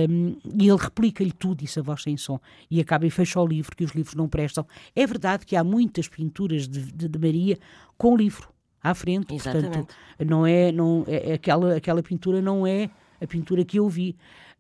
um, 0.10 0.36
e 0.58 0.68
ele 0.68 0.78
replica-lhe 0.78 1.32
tudo, 1.32 1.64
isso 1.64 1.80
a 1.80 1.84
voz 1.84 2.04
sem 2.04 2.16
som, 2.18 2.40
e 2.70 2.80
acaba 2.80 3.06
e 3.06 3.10
fecha 3.10 3.40
o 3.40 3.46
livro, 3.46 3.76
que 3.76 3.84
os 3.84 3.92
livros 3.92 4.16
não 4.16 4.28
prestam. 4.28 4.66
É 4.96 5.06
verdade 5.06 5.46
que 5.46 5.56
há 5.56 5.64
muitas 5.64 6.08
pinturas 6.08 6.68
de, 6.68 6.92
de, 6.92 7.08
de 7.08 7.20
Maria 7.20 7.58
com 7.98 8.16
livro 8.16 8.50
à 8.82 8.94
frente, 8.94 9.34
Exatamente. 9.34 9.72
portanto, 9.72 9.96
não 10.26 10.46
é, 10.46 10.72
não, 10.72 11.04
é, 11.08 11.34
aquela, 11.34 11.76
aquela 11.76 12.04
pintura 12.04 12.42
não 12.42 12.66
é 12.68 12.90
a 13.20 13.28
pintura 13.28 13.66
que 13.66 13.80
eu 13.80 13.90
vi. 13.90 14.16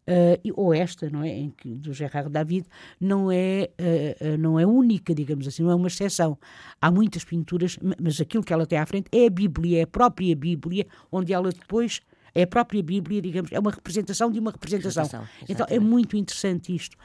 Uh, 0.08 0.54
ou 0.54 0.72
esta, 0.72 1.10
não 1.10 1.24
é, 1.24 1.30
em 1.30 1.50
que, 1.50 1.74
do 1.74 1.92
Gerard 1.92 2.30
David, 2.30 2.68
não 3.02 3.32
é, 3.32 3.70
uh, 3.80 4.36
uh, 4.36 4.38
não 4.38 4.60
é 4.60 4.66
única, 4.66 5.16
digamos 5.16 5.48
assim, 5.48 5.64
não 5.64 5.72
é 5.72 5.76
uma 5.76 5.88
exceção. 5.88 6.38
Há 6.80 6.92
muitas 6.92 7.24
pinturas, 7.24 7.78
mas 8.00 8.22
aquilo 8.22 8.44
que 8.44 8.54
ela 8.54 8.68
tem 8.68 8.78
à 8.78 8.86
frente 8.86 9.08
é 9.12 9.26
a 9.26 9.30
Bíblia, 9.30 9.80
é 9.80 9.82
a 9.82 9.88
própria 9.88 10.36
Bíblia, 10.36 10.86
onde 11.12 11.34
ela 11.34 11.50
depois 11.50 12.02
é 12.36 12.44
a 12.44 12.48
própria 12.48 12.84
Bíblia, 12.84 13.22
digamos, 13.22 13.52
é 13.52 13.58
uma 13.58 13.72
representação 13.72 14.30
de 14.30 14.40
uma 14.40 14.52
representação. 14.52 15.06
representação 15.06 15.46
então 15.48 15.66
é 15.70 15.80
muito 15.80 16.18
interessante 16.18 16.76
isto. 16.76 16.96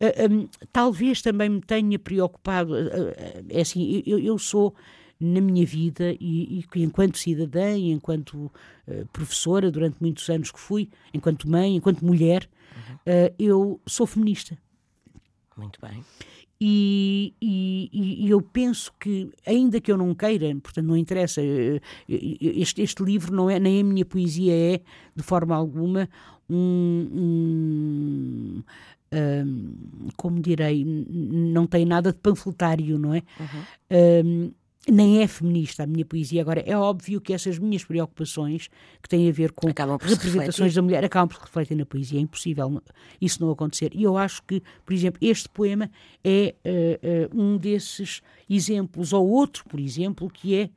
Uh, 0.00 0.32
um, 0.32 0.48
talvez 0.72 1.20
também 1.20 1.50
me 1.50 1.60
tenha 1.60 1.98
preocupado, 1.98 2.72
uh, 2.72 3.14
é 3.50 3.60
assim, 3.60 4.02
eu, 4.06 4.18
eu 4.18 4.38
sou 4.38 4.74
na 5.20 5.40
minha 5.40 5.66
vida 5.66 6.14
e, 6.20 6.64
e 6.74 6.82
enquanto 6.82 7.18
cidadã, 7.18 7.76
e 7.76 7.90
enquanto 7.90 8.34
uh, 8.34 9.06
professora 9.12 9.70
durante 9.70 9.96
muitos 10.00 10.28
anos 10.30 10.50
que 10.50 10.60
fui, 10.60 10.88
enquanto 11.12 11.50
mãe, 11.50 11.74
enquanto 11.74 12.04
mulher, 12.04 12.48
uhum. 12.76 12.94
uh, 12.94 13.34
eu 13.38 13.80
sou 13.86 14.06
feminista. 14.06 14.56
Muito 15.56 15.80
bem. 15.80 16.04
E, 16.60 17.34
e, 17.40 18.24
e, 18.24 18.30
eu 18.30 18.42
penso 18.42 18.92
que, 18.98 19.30
ainda 19.46 19.80
que 19.80 19.92
eu 19.92 19.96
não 19.96 20.12
queira, 20.12 20.52
portanto 20.56 20.86
não 20.86 20.96
interessa, 20.96 21.40
eh, 21.40 21.80
este, 22.08 22.82
este 22.82 23.00
livro 23.04 23.32
não 23.32 23.48
é, 23.48 23.60
nem 23.60 23.80
a 23.80 23.84
minha 23.84 24.04
poesia 24.04 24.52
é, 24.52 24.80
de 25.14 25.22
forma 25.22 25.54
alguma, 25.54 26.08
um, 26.50 27.08
um, 27.12 28.62
um 29.12 30.08
como 30.16 30.40
direi, 30.40 30.84
não 30.84 31.64
tem 31.64 31.84
nada 31.84 32.12
de 32.12 32.18
panfletário, 32.18 32.98
não 32.98 33.14
é? 33.14 33.22
Uhum 33.88 34.52
nem 34.90 35.22
é 35.22 35.26
feminista 35.26 35.82
a 35.82 35.86
minha 35.86 36.04
poesia. 36.04 36.40
Agora, 36.40 36.60
é 36.60 36.76
óbvio 36.76 37.20
que 37.20 37.32
essas 37.32 37.58
minhas 37.58 37.84
preocupações, 37.84 38.68
que 39.02 39.08
têm 39.08 39.28
a 39.28 39.32
ver 39.32 39.52
com 39.52 39.68
representações 40.00 40.74
da 40.74 40.82
mulher, 40.82 41.04
acabam 41.04 41.28
por 41.28 41.36
se 41.36 41.42
refletir 41.42 41.76
na 41.76 41.86
poesia. 41.86 42.18
É 42.18 42.22
impossível 42.22 42.82
isso 43.20 43.42
não 43.42 43.50
acontecer. 43.50 43.90
E 43.94 44.02
eu 44.02 44.16
acho 44.16 44.42
que, 44.42 44.62
por 44.84 44.92
exemplo, 44.92 45.18
este 45.22 45.48
poema 45.48 45.90
é 46.24 46.54
uh, 46.64 47.36
uh, 47.36 47.40
um 47.40 47.56
desses 47.56 48.22
exemplos, 48.48 49.12
ou 49.12 49.28
outro, 49.28 49.64
por 49.68 49.78
exemplo, 49.78 50.30
que 50.30 50.54
é 50.54 50.70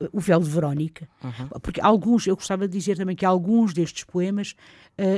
uh, 0.00 0.08
o 0.12 0.20
véu 0.20 0.40
de 0.40 0.48
Verónica. 0.48 1.08
Uhum. 1.22 1.60
Porque 1.60 1.80
alguns, 1.80 2.26
eu 2.26 2.36
gostava 2.36 2.66
de 2.66 2.76
dizer 2.76 2.96
também 2.96 3.16
que 3.16 3.24
alguns 3.24 3.72
destes 3.74 4.04
poemas 4.04 4.54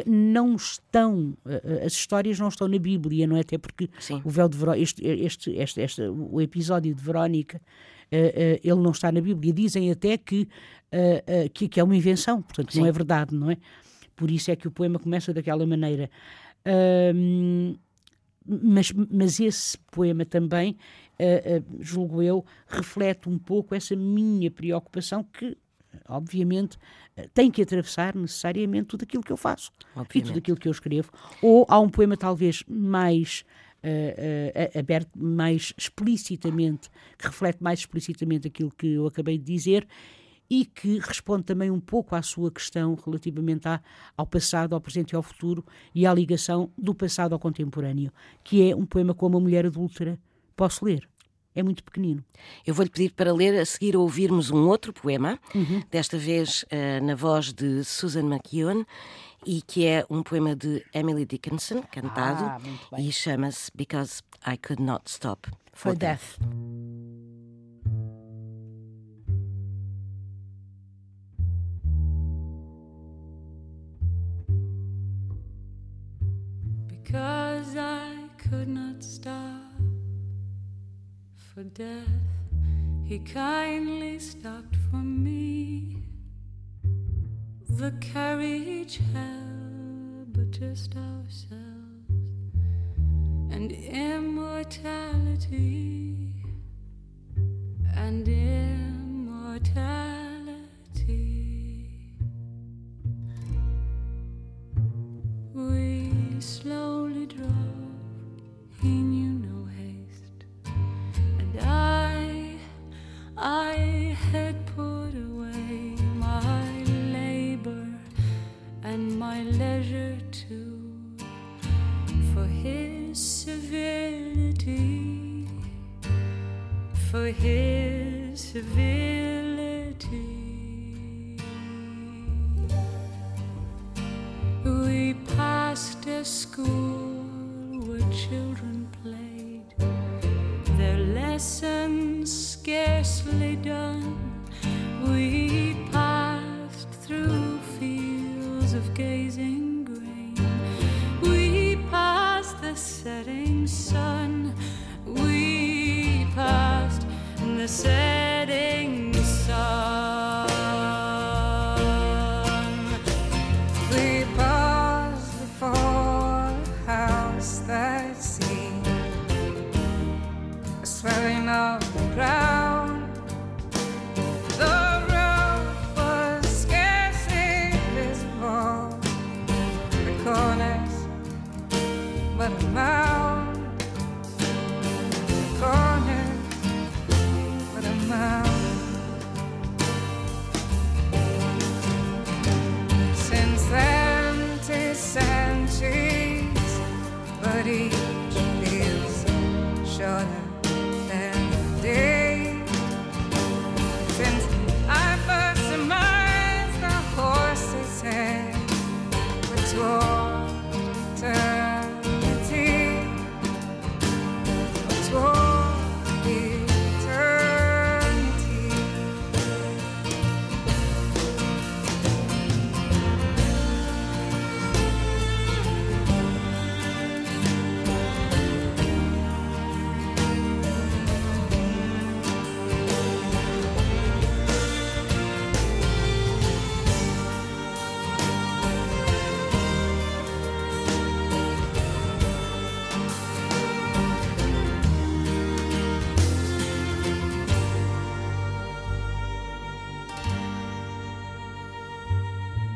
não 0.06 0.54
estão, 0.54 1.36
as 1.84 1.92
histórias 1.94 2.38
não 2.38 2.46
estão 2.46 2.68
na 2.68 2.78
Bíblia, 2.78 3.26
não 3.26 3.36
é? 3.36 3.40
Até 3.40 3.58
porque 3.58 3.90
Sim. 3.98 4.22
o 4.24 4.30
véu 4.30 4.48
de 4.48 4.56
Verónica, 4.56 4.80
este, 4.80 5.04
este, 5.04 5.50
este, 5.56 5.80
este, 5.80 6.02
o 6.02 6.40
episódio 6.40 6.94
de 6.94 7.02
Verónica 7.02 7.60
ele 8.62 8.80
não 8.80 8.90
está 8.90 9.10
na 9.10 9.20
Bíblia. 9.20 9.52
Dizem 9.52 9.90
até 9.90 10.16
que, 10.16 10.42
uh, 10.42 11.50
que, 11.52 11.68
que, 11.68 11.80
é 11.80 11.84
uma 11.84 11.96
invenção, 11.96 12.42
portanto, 12.42 12.72
Sim. 12.72 12.80
não 12.80 12.86
é 12.86 12.92
verdade, 12.92 13.34
não 13.34 13.50
é? 13.50 13.56
Por 14.14 14.30
isso 14.30 14.50
é 14.50 14.56
que 14.56 14.68
o 14.68 14.70
poema 14.70 14.98
começa 14.98 15.32
daquela 15.32 15.66
maneira. 15.66 16.10
mas, 18.46 18.92
mas 18.92 19.40
esse 19.40 19.78
poema 19.90 20.24
também, 20.24 20.76
julgo 21.80 22.22
eu, 22.22 22.44
reflete 22.68 23.28
um 23.28 23.38
pouco 23.38 23.74
essa 23.74 23.96
minha 23.96 24.50
preocupação 24.50 25.24
que 25.24 25.56
obviamente, 26.08 26.78
tem 27.34 27.50
que 27.50 27.62
atravessar 27.62 28.14
necessariamente 28.14 28.86
tudo 28.86 29.02
aquilo 29.02 29.22
que 29.22 29.32
eu 29.32 29.36
faço 29.36 29.70
obviamente. 29.94 30.16
e 30.16 30.22
tudo 30.22 30.38
aquilo 30.38 30.56
que 30.56 30.68
eu 30.68 30.72
escrevo. 30.72 31.10
Ou 31.40 31.66
há 31.68 31.78
um 31.78 31.88
poema 31.88 32.16
talvez 32.16 32.62
mais 32.66 33.44
uh, 33.84 34.78
aberto 34.78 35.10
mais 35.16 35.72
explicitamente, 35.76 36.88
que 37.18 37.26
reflete 37.26 37.62
mais 37.62 37.80
explicitamente 37.80 38.48
aquilo 38.48 38.70
que 38.70 38.94
eu 38.94 39.06
acabei 39.06 39.38
de 39.38 39.44
dizer 39.44 39.86
e 40.50 40.66
que 40.66 40.98
responde 40.98 41.44
também 41.44 41.70
um 41.70 41.80
pouco 41.80 42.14
à 42.14 42.20
sua 42.20 42.50
questão 42.50 42.94
relativamente 43.02 43.66
à, 43.66 43.80
ao 44.14 44.26
passado, 44.26 44.74
ao 44.74 44.80
presente 44.82 45.12
e 45.12 45.16
ao 45.16 45.22
futuro 45.22 45.64
e 45.94 46.06
à 46.06 46.12
ligação 46.12 46.70
do 46.76 46.94
passado 46.94 47.32
ao 47.32 47.38
contemporâneo, 47.38 48.12
que 48.44 48.70
é 48.70 48.76
um 48.76 48.84
poema 48.84 49.14
como 49.14 49.38
a 49.38 49.40
mulher 49.40 49.64
adúltera. 49.64 50.18
Posso 50.54 50.84
ler? 50.84 51.08
É 51.54 51.62
muito 51.62 51.82
pequenino. 51.82 52.22
Eu 52.66 52.74
vou-lhe 52.74 52.90
pedir 52.90 53.12
para 53.12 53.32
ler 53.32 53.58
a 53.58 53.64
seguir 53.64 53.96
ouvirmos 53.96 54.50
um 54.50 54.68
outro 54.68 54.92
poema, 54.92 55.38
uhum. 55.54 55.82
desta 55.90 56.18
vez 56.18 56.64
uh, 56.64 57.04
na 57.04 57.14
voz 57.14 57.52
de 57.52 57.82
Susan 57.84 58.26
McKeown, 58.26 58.84
e 59.46 59.62
que 59.62 59.86
é 59.86 60.04
um 60.08 60.22
poema 60.22 60.54
de 60.54 60.84
Emily 60.92 61.24
Dickinson, 61.26 61.82
cantado, 61.90 62.44
ah, 62.44 63.00
e 63.00 63.10
chama-se 63.12 63.70
Because 63.74 64.22
I 64.46 64.56
Could 64.56 64.82
Not 64.82 65.10
Stop 65.10 65.48
for, 65.72 65.90
for 65.90 65.96
Death. 65.96 66.38
death. 66.38 66.48
Because 76.88 77.76
I 77.76 78.28
could 78.38 78.68
not 78.68 79.02
stop 79.02 79.36
for 81.34 81.62
death, 81.64 82.08
he 83.04 83.18
kindly 83.18 84.18
stopped 84.18 84.76
for 84.90 84.96
me. 84.96 85.51
The 87.82 87.90
carriage 88.00 89.00
held 89.12 90.32
but 90.32 90.48
just 90.52 90.94
ourselves. 90.94 91.50
And 93.50 93.72
immortality 93.72 95.02
and 97.96 98.24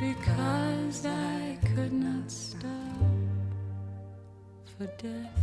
because 0.00 1.06
I 1.06 1.56
could 1.74 1.92
not 1.92 2.30
stop 2.30 2.70
for 4.76 4.86
death. 4.98 5.40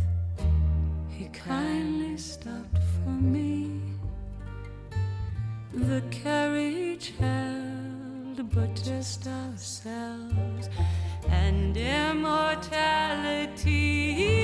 He 1.08 1.26
kindly 1.26 2.16
stopped 2.16 2.78
for 3.02 3.10
me. 3.10 3.80
The 5.72 6.02
carriage 6.10 7.12
held 7.18 8.48
but 8.54 8.74
just 8.76 9.26
ourselves 9.26 10.68
and 11.28 11.76
immortality. 11.76 14.43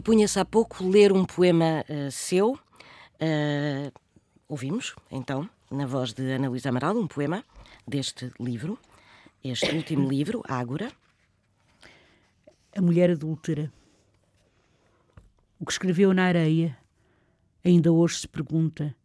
Propunha-se 0.00 0.40
há 0.40 0.46
pouco 0.46 0.82
ler 0.88 1.12
um 1.12 1.26
poema 1.26 1.84
uh, 1.86 2.10
seu. 2.10 2.52
Uh, 2.52 3.92
ouvimos, 4.48 4.96
então, 5.10 5.46
na 5.70 5.84
voz 5.84 6.14
de 6.14 6.22
Ana 6.22 6.48
Luísa 6.48 6.70
Amaral, 6.70 6.96
um 6.96 7.06
poema 7.06 7.44
deste 7.86 8.32
livro, 8.40 8.78
este 9.44 9.76
último 9.76 10.08
livro, 10.08 10.42
Ágora. 10.48 10.90
A 12.74 12.80
Mulher 12.80 13.10
Adúltera. 13.10 13.70
O 15.58 15.66
que 15.66 15.72
escreveu 15.72 16.14
na 16.14 16.24
areia 16.24 16.78
ainda 17.62 17.92
hoje 17.92 18.20
se 18.20 18.28
pergunta, 18.28 18.96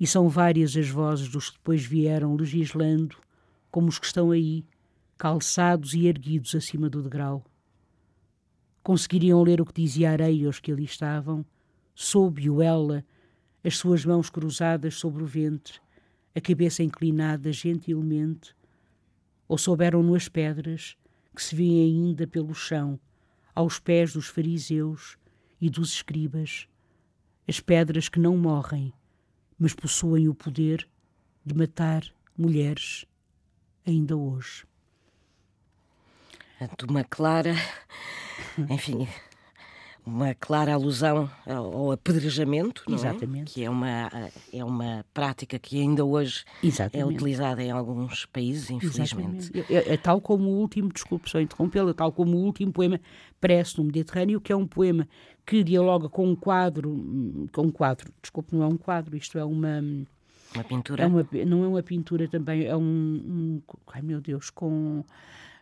e 0.00 0.06
são 0.06 0.26
várias 0.30 0.74
as 0.74 0.88
vozes 0.88 1.28
dos 1.28 1.50
que 1.50 1.58
depois 1.58 1.84
vieram 1.84 2.34
legislando, 2.34 3.14
como 3.70 3.88
os 3.88 3.98
que 3.98 4.06
estão 4.06 4.30
aí, 4.30 4.64
calçados 5.18 5.92
e 5.92 6.06
erguidos 6.06 6.54
acima 6.54 6.88
do 6.88 7.02
degrau. 7.02 7.44
Conseguiriam 8.84 9.42
ler 9.42 9.62
o 9.62 9.64
que 9.64 9.80
dizia 9.80 10.10
a 10.10 10.12
areia 10.12 10.46
aos 10.46 10.60
que 10.60 10.70
ali 10.70 10.84
estavam, 10.84 11.42
soube-o 11.94 12.60
ela, 12.60 13.02
as 13.64 13.78
suas 13.78 14.04
mãos 14.04 14.28
cruzadas 14.28 14.96
sobre 14.96 15.22
o 15.22 15.26
ventre, 15.26 15.80
a 16.34 16.40
cabeça 16.40 16.82
inclinada 16.82 17.50
gentilmente, 17.50 18.54
ou 19.48 19.56
souberam-no 19.56 20.14
as 20.14 20.28
pedras 20.28 20.98
que 21.34 21.42
se 21.42 21.56
vêem 21.56 21.82
ainda 21.82 22.26
pelo 22.26 22.54
chão, 22.54 23.00
aos 23.54 23.78
pés 23.78 24.12
dos 24.12 24.26
fariseus 24.26 25.16
e 25.58 25.70
dos 25.70 25.94
escribas, 25.94 26.68
as 27.48 27.60
pedras 27.60 28.10
que 28.10 28.20
não 28.20 28.36
morrem, 28.36 28.92
mas 29.58 29.72
possuem 29.72 30.28
o 30.28 30.34
poder 30.34 30.86
de 31.42 31.54
matar 31.54 32.04
mulheres 32.36 33.06
ainda 33.86 34.14
hoje. 34.14 34.66
De 36.78 36.84
uma 36.84 37.02
clara, 37.02 37.54
enfim, 38.70 39.06
uma 40.06 40.34
clara 40.34 40.74
alusão 40.74 41.30
ao 41.46 41.90
apedrejamento, 41.90 42.84
é? 42.88 42.92
Exatamente. 42.92 43.52
É? 43.52 43.54
que 43.54 43.64
é 43.64 43.70
uma, 43.70 44.10
é 44.52 44.62
uma 44.64 45.04
prática 45.14 45.58
que 45.58 45.80
ainda 45.80 46.04
hoje 46.04 46.44
é 46.62 46.66
Exatamente. 46.66 47.00
é 47.00 47.06
utilizada 47.06 47.62
em 47.62 47.70
alguns 47.70 48.26
países, 48.26 48.70
infelizmente. 48.70 49.50
É, 49.70 49.94
é, 49.94 49.96
tal 49.96 50.20
como 50.20 50.50
o 50.50 50.58
último, 50.58 50.92
desculpe 50.92 51.30
só 51.30 51.40
interrompê-la, 51.40 51.94
tal 51.94 52.12
como 52.12 52.36
o 52.36 52.44
último 52.44 52.70
poema 52.70 53.00
Prece 53.40 53.78
no 53.78 53.84
Mediterrâneo, 53.84 54.40
que 54.40 54.52
é 54.52 54.56
um 54.56 54.66
poema 54.66 55.08
que 55.46 55.64
dialoga 55.64 56.08
com 56.08 56.28
um 56.28 56.36
quadro, 56.36 57.48
com 57.52 57.62
um 57.62 57.70
quadro, 57.70 58.12
desculpe, 58.20 58.54
não 58.54 58.62
é 58.62 58.66
um 58.66 58.76
quadro, 58.76 59.16
isto 59.16 59.38
é 59.38 59.44
uma... 59.44 59.82
Uma 60.54 60.64
pintura? 60.64 61.02
É 61.02 61.06
uma, 61.06 61.26
não 61.46 61.64
é 61.64 61.68
uma 61.68 61.82
pintura 61.82 62.28
também, 62.28 62.64
é 62.64 62.76
um, 62.76 62.82
um 62.82 63.62
ai 63.92 64.02
meu 64.02 64.20
Deus, 64.20 64.50
com 64.50 65.02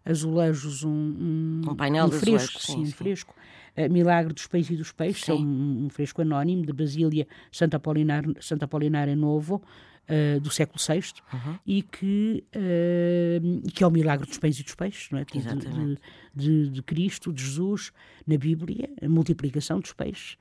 azulejos, 0.04 0.84
um, 0.84 0.90
um, 0.90 1.60
um 1.70 1.74
painel 1.74 2.06
um 2.06 2.08
de 2.08 2.16
fresco, 2.16 2.58
azulejos, 2.58 2.62
sim, 2.62 2.86
sim. 2.86 2.92
fresco 2.92 3.34
uh, 3.76 3.92
Milagre 3.92 4.32
dos 4.32 4.46
Peixes 4.46 4.70
e 4.70 4.76
dos 4.76 4.92
Peixes, 4.92 5.28
é 5.28 5.34
um, 5.34 5.84
um, 5.86 5.88
fresco 5.88 6.22
anónimo 6.22 6.64
de 6.64 6.72
Basília 6.72 7.26
Santa 7.50 7.76
Apolinária, 7.76 8.34
Santa 8.40 8.64
Apolinária 8.64 9.16
Novo, 9.16 9.62
uh, 10.08 10.40
do 10.40 10.50
século 10.50 10.78
VI, 10.78 11.02
uhum. 11.32 11.58
e 11.66 11.82
que, 11.82 12.44
uh, 12.54 13.70
que 13.70 13.82
é 13.82 13.86
o 13.86 13.90
Milagre 13.90 14.26
dos 14.26 14.38
Peixes 14.38 14.60
e 14.60 14.64
dos 14.64 14.74
Peixes, 14.74 15.10
não 15.10 15.18
é? 15.18 15.24
De, 15.24 15.40
de, 15.40 15.98
de, 16.34 16.70
de, 16.70 16.82
Cristo, 16.82 17.32
de 17.32 17.42
Jesus, 17.42 17.92
na 18.26 18.36
Bíblia, 18.36 18.88
a 19.00 19.08
multiplicação 19.08 19.80
dos 19.80 19.92
peixes. 19.92 20.36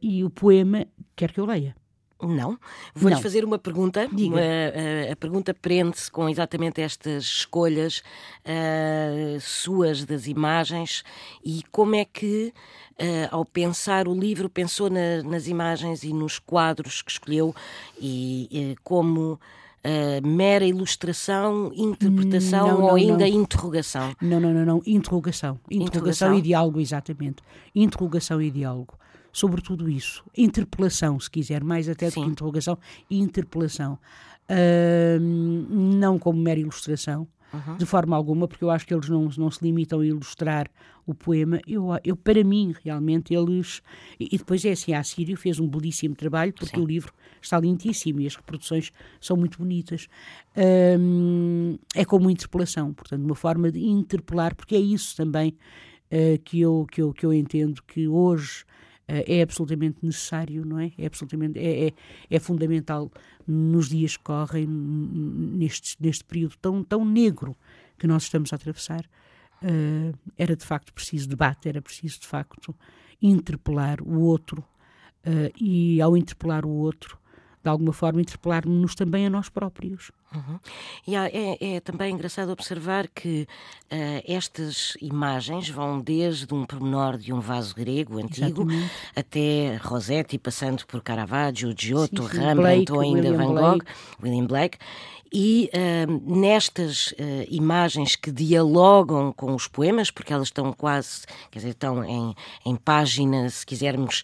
e 0.00 0.24
o 0.24 0.30
poema, 0.30 0.86
quer 1.14 1.32
que 1.32 1.40
eu 1.40 1.46
leia? 1.46 1.74
Não. 2.22 2.58
Vou-lhe 2.94 3.20
fazer 3.20 3.44
uma 3.44 3.58
pergunta. 3.58 4.08
Uma, 4.10 4.40
a, 4.40 5.12
a, 5.12 5.16
pergunta 5.16 5.52
prende-se 5.52 6.10
com 6.10 6.28
exatamente 6.28 6.80
estas 6.80 7.24
escolhas 7.24 8.02
uh, 8.44 9.40
suas 9.40 10.04
das 10.04 10.26
imagens 10.26 11.04
e 11.44 11.62
como 11.70 11.94
é 11.94 12.06
que, 12.06 12.54
uh, 12.92 13.28
ao 13.30 13.44
pensar 13.44 14.08
o 14.08 14.14
livro, 14.14 14.48
pensou 14.48 14.88
na, 14.88 15.22
nas 15.22 15.46
imagens 15.46 16.04
e 16.04 16.12
nos 16.12 16.38
quadros 16.38 17.02
que 17.02 17.10
escolheu 17.10 17.54
e 18.00 18.74
uh, 18.74 18.80
como. 18.82 19.38
mera 20.24 20.64
ilustração, 20.64 21.70
interpretação 21.72 22.66
não, 22.66 22.78
não, 22.78 22.84
ou 22.86 22.94
ainda 22.96 23.28
não. 23.28 23.42
interrogação? 23.42 24.16
Não, 24.20 24.40
não, 24.40 24.52
não, 24.52 24.64
não. 24.64 24.82
Interrogação. 24.86 25.60
Interrogação, 25.70 25.86
interrogação 25.86 26.34
e 26.34 26.42
diálogo, 26.42 26.80
exatamente. 26.80 27.42
Interrogação 27.74 28.42
e 28.42 28.50
diálogo 28.50 28.94
sobre 29.36 29.60
tudo 29.60 29.86
isso. 29.86 30.24
Interpelação, 30.34 31.20
se 31.20 31.30
quiser, 31.30 31.62
mais 31.62 31.90
até 31.90 32.08
do 32.08 32.14
que 32.14 32.20
interrogação, 32.20 32.78
interpelação. 33.10 33.98
Uh, 34.48 35.20
não 35.20 36.18
como 36.18 36.40
mera 36.40 36.58
ilustração, 36.58 37.28
uhum. 37.52 37.76
de 37.76 37.84
forma 37.84 38.16
alguma, 38.16 38.48
porque 38.48 38.64
eu 38.64 38.70
acho 38.70 38.86
que 38.86 38.94
eles 38.94 39.10
não, 39.10 39.28
não 39.36 39.50
se 39.50 39.62
limitam 39.62 40.00
a 40.00 40.06
ilustrar 40.06 40.70
o 41.04 41.12
poema. 41.12 41.60
Eu, 41.66 41.88
eu 42.02 42.16
para 42.16 42.42
mim, 42.42 42.74
realmente, 42.82 43.34
eles. 43.34 43.82
E, 44.18 44.26
e 44.32 44.38
depois 44.38 44.64
é 44.64 44.72
assim: 44.72 44.94
a 44.94 45.04
Sírio 45.04 45.36
fez 45.36 45.60
um 45.60 45.68
belíssimo 45.68 46.14
trabalho, 46.14 46.54
porque 46.54 46.74
Sim. 46.74 46.82
o 46.82 46.86
livro 46.86 47.12
está 47.42 47.60
lindíssimo 47.60 48.22
e 48.22 48.26
as 48.26 48.36
reproduções 48.36 48.90
são 49.20 49.36
muito 49.36 49.58
bonitas. 49.58 50.08
Um, 50.98 51.76
é 51.94 52.06
como 52.06 52.30
interpelação, 52.30 52.94
portanto, 52.94 53.22
uma 53.22 53.34
forma 53.34 53.70
de 53.70 53.84
interpelar, 53.84 54.54
porque 54.54 54.76
é 54.76 54.80
isso 54.80 55.14
também 55.14 55.50
uh, 56.10 56.38
que, 56.42 56.58
eu, 56.58 56.86
que, 56.90 57.02
eu, 57.02 57.12
que 57.12 57.26
eu 57.26 57.34
entendo 57.34 57.82
que 57.82 58.08
hoje 58.08 58.64
é 59.08 59.42
absolutamente 59.42 59.98
necessário, 60.02 60.64
não 60.64 60.78
é? 60.78 60.92
É 60.98 61.06
absolutamente 61.06 61.58
é, 61.58 61.88
é, 61.88 61.92
é, 62.28 62.38
fundamental 62.40 63.10
nos 63.46 63.88
dias 63.88 64.16
que 64.16 64.24
correm, 64.24 64.66
neste, 64.66 65.96
neste 66.00 66.24
período 66.24 66.56
tão, 66.60 66.82
tão 66.82 67.04
negro 67.04 67.56
que 67.98 68.06
nós 68.06 68.24
estamos 68.24 68.52
a 68.52 68.56
atravessar. 68.56 69.04
Uh, 69.62 70.12
era 70.36 70.54
de 70.54 70.64
facto 70.64 70.92
preciso 70.92 71.28
debate, 71.28 71.68
era 71.68 71.80
preciso 71.80 72.20
de 72.20 72.26
facto 72.26 72.74
interpelar 73.22 74.02
o 74.02 74.20
outro 74.20 74.60
uh, 74.60 75.52
e 75.58 76.00
ao 76.00 76.16
interpelar 76.16 76.66
o 76.66 76.70
outro 76.70 77.18
de 77.66 77.70
alguma 77.70 77.92
forma 77.92 78.20
interpelar-nos 78.20 78.94
também 78.94 79.26
a 79.26 79.30
nós 79.30 79.48
próprios. 79.48 80.12
Uhum. 80.32 80.58
E 81.04 81.16
há, 81.16 81.26
é, 81.26 81.56
é, 81.60 81.80
também 81.80 82.14
engraçado 82.14 82.50
observar 82.50 83.08
que 83.08 83.42
uh, 83.90 84.22
estas 84.24 84.96
imagens 85.02 85.68
vão 85.68 86.00
desde 86.00 86.54
um 86.54 86.64
pormenor 86.64 87.18
de 87.18 87.32
um 87.32 87.40
vaso 87.40 87.74
grego 87.74 88.18
antigo 88.18 88.62
Exatamente. 88.62 88.90
até 89.16 89.76
Rossetti, 89.82 90.38
passando 90.38 90.86
por 90.86 91.02
Caravaggio, 91.02 91.74
Giotto, 91.76 92.22
sim, 92.22 92.28
sim. 92.28 92.38
Rembrandt 92.38 92.84
Blake, 92.84 92.92
ou 92.92 93.00
ainda 93.00 93.30
William 93.30 93.36
Van 93.36 93.46
Gogh, 93.46 93.78
Blake. 93.78 93.86
William 94.22 94.46
Blake. 94.46 94.78
E 95.32 95.68
uh, 95.74 96.36
nestas 96.38 97.08
uh, 97.12 97.14
imagens 97.50 98.14
que 98.14 98.30
dialogam 98.30 99.32
com 99.32 99.56
os 99.56 99.66
poemas, 99.66 100.08
porque 100.08 100.32
elas 100.32 100.48
estão 100.48 100.72
quase, 100.72 101.26
quer 101.50 101.58
dizer, 101.58 101.70
estão 101.70 102.04
em, 102.04 102.32
em 102.64 102.76
página, 102.76 103.50
se 103.50 103.66
quisermos, 103.66 104.22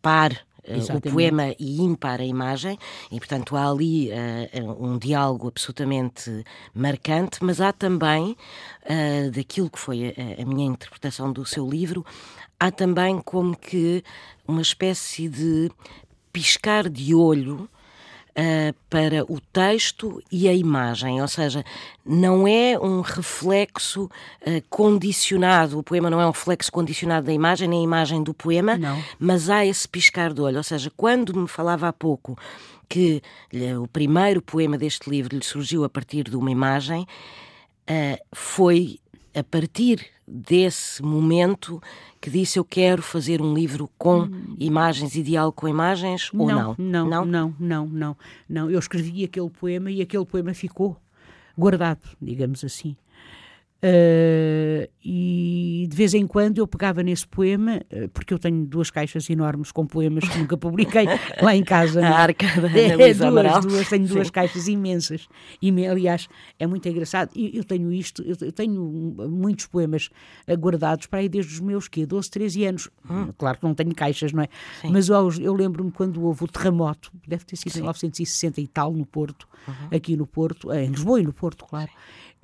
par 0.00 0.44
Exatamente. 0.66 1.08
o 1.08 1.12
poema 1.12 1.54
e 1.58 1.80
ímpar 1.80 2.20
a 2.20 2.24
imagem, 2.24 2.78
e 3.10 3.18
portanto 3.18 3.56
há 3.56 3.70
ali 3.70 4.10
uh, 4.10 4.84
um 4.84 4.98
diálogo 4.98 5.48
absolutamente 5.48 6.44
marcante, 6.74 7.42
mas 7.42 7.60
há 7.60 7.72
também, 7.72 8.36
uh, 8.84 9.30
daquilo 9.30 9.70
que 9.70 9.78
foi 9.78 10.14
a, 10.16 10.42
a, 10.42 10.46
minha 10.46 10.66
interpretação 10.66 11.32
do 11.32 11.44
seu 11.44 11.68
livro, 11.68 12.04
há 12.58 12.70
também 12.70 13.20
como 13.20 13.56
que 13.56 14.02
uma 14.46 14.62
espécie 14.62 15.28
de 15.28 15.70
piscar 16.32 16.88
de 16.88 17.14
olho 17.14 17.68
uh, 18.36 18.74
para 18.90 19.24
o 19.30 19.40
texto 19.40 20.22
e 20.30 20.48
a 20.48 20.52
imagem, 20.52 21.20
ou 21.20 21.28
seja, 21.28 21.64
não 22.04 22.46
é 22.46 22.78
um 22.78 23.00
reflexo 23.00 24.04
uh, 24.04 24.62
condicionado, 24.68 25.78
o 25.78 25.82
poema 25.82 26.10
não 26.10 26.20
é 26.20 26.26
um 26.26 26.30
reflexo 26.30 26.70
condicionado 26.70 27.26
da 27.26 27.32
imagem, 27.32 27.68
nem 27.68 27.80
a 27.80 27.84
imagem 27.84 28.22
do 28.22 28.34
poema, 28.34 28.76
não. 28.76 29.02
mas 29.18 29.48
há 29.48 29.64
esse 29.64 29.88
piscar 29.88 30.32
de 30.32 30.40
olho, 30.40 30.58
ou 30.58 30.62
seja, 30.62 30.90
quando 30.96 31.34
me 31.34 31.48
falava 31.48 31.88
há 31.88 31.92
pouco 31.92 32.36
que 32.88 33.22
o 33.80 33.88
primeiro 33.88 34.42
poema 34.42 34.76
deste 34.76 35.08
livro 35.08 35.36
lhe 35.36 35.44
surgiu 35.44 35.84
a 35.84 35.88
partir 35.88 36.24
de 36.24 36.36
uma 36.36 36.50
imagem, 36.50 37.06
uh, 37.88 38.24
foi 38.32 38.98
a 39.34 39.42
partir 39.42 40.06
desse 40.26 41.02
momento 41.02 41.82
que 42.20 42.30
disse 42.30 42.58
eu 42.58 42.64
quero 42.64 43.02
fazer 43.02 43.42
um 43.42 43.52
livro 43.52 43.90
com 43.98 44.22
hum. 44.22 44.56
imagens 44.58 45.14
e 45.16 45.22
diálogo 45.22 45.56
com 45.56 45.68
imagens 45.68 46.30
ou 46.32 46.48
não? 46.48 46.74
Não, 46.78 47.08
não, 47.08 47.24
não, 47.24 47.54
não, 47.58 47.86
não, 47.86 48.16
não. 48.48 48.70
Eu 48.70 48.78
escrevi 48.78 49.24
aquele 49.24 49.50
poema 49.50 49.90
e 49.90 50.00
aquele 50.00 50.24
poema 50.24 50.54
ficou 50.54 50.96
guardado, 51.56 52.00
digamos 52.20 52.64
assim. 52.64 52.96
Uh, 53.84 54.88
e 55.04 55.86
de 55.90 55.94
vez 55.94 56.14
em 56.14 56.26
quando 56.26 56.56
eu 56.56 56.66
pegava 56.66 57.02
nesse 57.02 57.26
poema, 57.26 57.82
uh, 57.92 58.08
porque 58.08 58.32
eu 58.32 58.38
tenho 58.38 58.64
duas 58.64 58.90
caixas 58.90 59.28
enormes 59.28 59.70
com 59.70 59.86
poemas 59.86 60.26
que 60.26 60.38
nunca 60.38 60.56
publiquei 60.56 61.04
lá 61.42 61.54
em 61.54 61.62
casa. 61.62 62.00
A 62.06 62.18
arca 62.18 62.46
da 62.62 62.68
Ana 62.68 62.78
É, 62.78 62.96
Luísa 62.96 62.96
duas, 62.96 63.20
Amaral. 63.22 63.60
duas, 63.60 63.88
tenho 63.88 64.06
duas 64.08 64.28
Sim. 64.28 64.32
caixas 64.32 64.68
imensas. 64.68 65.28
E, 65.60 65.86
aliás, 65.86 66.28
é 66.58 66.66
muito 66.66 66.88
engraçado. 66.88 67.30
Eu, 67.36 67.50
eu 67.54 67.64
tenho 67.64 67.92
isto, 67.92 68.22
eu, 68.22 68.34
eu 68.40 68.52
tenho 68.52 68.80
muitos 69.28 69.66
poemas 69.66 70.08
eh, 70.46 70.56
guardados 70.56 71.06
para 71.06 71.18
aí 71.20 71.28
desde 71.28 71.52
os 71.52 71.60
meus 71.60 71.86
quê? 71.86 72.06
12, 72.06 72.30
13 72.30 72.64
anos. 72.64 72.88
Claro 73.36 73.58
que 73.58 73.64
não 73.64 73.74
tenho 73.74 73.94
caixas, 73.94 74.32
não 74.32 74.42
é? 74.42 74.48
Sim. 74.80 74.90
Mas 74.92 75.10
aos- 75.10 75.38
eu 75.38 75.52
lembro-me 75.54 75.90
quando 75.90 76.22
houve 76.24 76.44
o 76.44 76.48
terremoto, 76.48 77.12
deve 77.28 77.44
ter 77.44 77.56
sido 77.56 77.72
em 77.76 77.80
1960 77.80 78.60
e 78.62 78.66
tal, 78.66 78.92
no 78.94 79.04
Porto, 79.04 79.46
aqui 79.94 80.16
no 80.16 80.26
Porto, 80.26 80.72
eh, 80.72 80.84
em 80.84 80.88
Lisboa 80.90 81.20
e 81.20 81.24
no 81.24 81.32
Porto, 81.34 81.64
claro. 81.66 81.90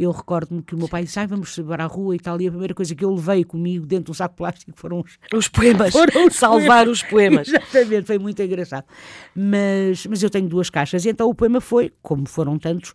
Eu 0.00 0.12
recordo-me 0.12 0.62
que 0.62 0.74
o 0.74 0.78
meu 0.78 0.88
pai 0.88 1.04
disse: 1.04 1.26
vamos 1.26 1.54
para 1.58 1.84
a 1.84 1.86
rua 1.86 2.16
e 2.16 2.18
tal. 2.18 2.40
E 2.40 2.46
a 2.46 2.50
primeira 2.50 2.72
coisa 2.72 2.94
que 2.94 3.04
eu 3.04 3.14
levei 3.14 3.44
comigo 3.44 3.84
dentro 3.84 4.06
de 4.06 4.10
um 4.12 4.14
saco 4.14 4.32
de 4.32 4.38
plástico 4.38 4.72
foram 4.74 5.00
os, 5.00 5.18
Os 5.34 5.48
poemas. 5.48 5.92
Foram 5.92 6.26
os 6.26 6.36
Salvar 6.36 6.84
poemas. 6.84 6.88
os 6.88 7.02
poemas. 7.02 7.48
Exatamente, 7.52 8.06
foi 8.06 8.18
muito 8.18 8.42
engraçado. 8.42 8.86
Mas, 9.34 10.06
mas 10.06 10.22
eu 10.22 10.30
tenho 10.30 10.48
duas 10.48 10.70
caixas, 10.70 11.04
e 11.04 11.10
então 11.10 11.28
o 11.28 11.34
poema 11.34 11.60
foi, 11.60 11.92
como 12.00 12.26
foram 12.26 12.58
tantos, 12.58 12.94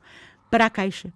para 0.49 0.65
a 0.65 0.69
caixa. 0.69 1.13